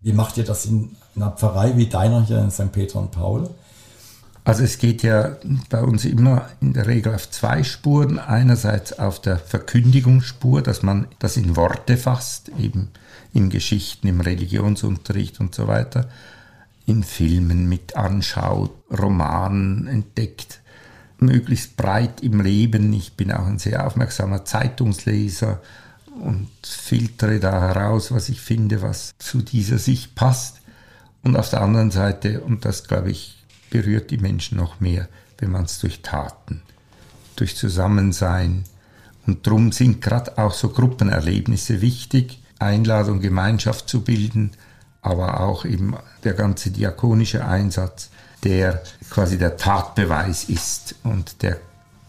Wie 0.00 0.12
macht 0.12 0.36
ihr 0.36 0.44
das 0.44 0.66
in 0.66 0.96
einer 1.16 1.30
Pfarrei 1.30 1.76
wie 1.76 1.86
deiner 1.86 2.24
hier 2.24 2.38
in 2.38 2.50
St. 2.50 2.72
Peter 2.72 2.98
und 2.98 3.10
Paul? 3.10 3.48
Also 4.46 4.62
es 4.62 4.76
geht 4.76 5.02
ja 5.02 5.36
bei 5.70 5.82
uns 5.82 6.04
immer 6.04 6.50
in 6.60 6.74
der 6.74 6.86
Regel 6.86 7.14
auf 7.14 7.30
zwei 7.30 7.62
Spuren. 7.62 8.18
Einerseits 8.18 8.98
auf 8.98 9.18
der 9.18 9.38
Verkündigungsspur, 9.38 10.60
dass 10.60 10.82
man 10.82 11.06
das 11.18 11.38
in 11.38 11.56
Worte 11.56 11.96
fasst, 11.96 12.50
eben 12.58 12.90
in 13.32 13.48
Geschichten, 13.48 14.06
im 14.06 14.20
Religionsunterricht 14.20 15.40
und 15.40 15.54
so 15.54 15.66
weiter, 15.66 16.08
in 16.86 17.02
Filmen 17.02 17.68
mit 17.68 17.96
anschaut, 17.96 18.72
Romanen 18.90 19.86
entdeckt, 19.86 20.60
möglichst 21.18 21.76
breit 21.76 22.22
im 22.22 22.40
Leben. 22.40 22.92
Ich 22.92 23.14
bin 23.14 23.32
auch 23.32 23.46
ein 23.46 23.58
sehr 23.58 23.86
aufmerksamer 23.86 24.44
Zeitungsleser 24.44 25.60
und 26.20 26.48
filtere 26.62 27.40
da 27.40 27.60
heraus, 27.60 28.12
was 28.12 28.28
ich 28.28 28.40
finde, 28.40 28.82
was 28.82 29.14
zu 29.18 29.42
dieser 29.42 29.78
Sicht 29.78 30.14
passt. 30.14 30.60
Und 31.22 31.36
auf 31.36 31.50
der 31.50 31.62
anderen 31.62 31.90
Seite, 31.90 32.40
und 32.40 32.64
das 32.64 32.86
glaube 32.86 33.10
ich 33.10 33.42
berührt 33.70 34.10
die 34.10 34.18
Menschen 34.18 34.58
noch 34.58 34.80
mehr, 34.80 35.08
wenn 35.38 35.50
man 35.50 35.64
es 35.64 35.78
durch 35.78 36.02
Taten, 36.02 36.62
durch 37.36 37.56
Zusammensein. 37.56 38.64
Und 39.26 39.46
darum 39.46 39.72
sind 39.72 40.02
gerade 40.02 40.36
auch 40.38 40.52
so 40.52 40.68
Gruppenerlebnisse 40.68 41.80
wichtig, 41.80 42.42
Einladung, 42.58 43.20
Gemeinschaft 43.20 43.88
zu 43.88 44.02
bilden, 44.02 44.52
aber 45.04 45.40
auch 45.40 45.64
eben 45.64 45.94
der 46.24 46.32
ganze 46.32 46.70
diakonische 46.70 47.44
Einsatz, 47.44 48.10
der 48.42 48.82
quasi 49.10 49.38
der 49.38 49.56
Tatbeweis 49.56 50.44
ist 50.44 50.96
und 51.04 51.42
der 51.42 51.58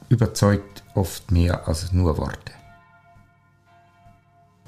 überzeugt 0.10 0.84
oft 0.96 1.30
mehr 1.32 1.68
als 1.68 1.92
nur 1.92 2.18
Worte. 2.18 2.54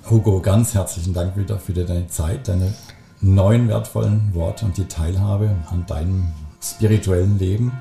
Hugo, 0.10 0.42
ganz 0.42 0.74
herzlichen 0.74 1.14
Dank 1.14 1.36
wieder 1.38 1.58
für 1.58 1.74
deine 1.74 2.08
Zeit, 2.08 2.48
deine 2.48 2.74
neuen 3.22 3.68
wertvollen 3.68 4.34
Worte 4.34 4.66
und 4.66 4.78
die 4.78 4.86
Teilhabe 4.86 5.50
an 5.70 5.86
deinem 5.86 6.32
spirituellen 6.62 7.40
Leben. 7.40 7.72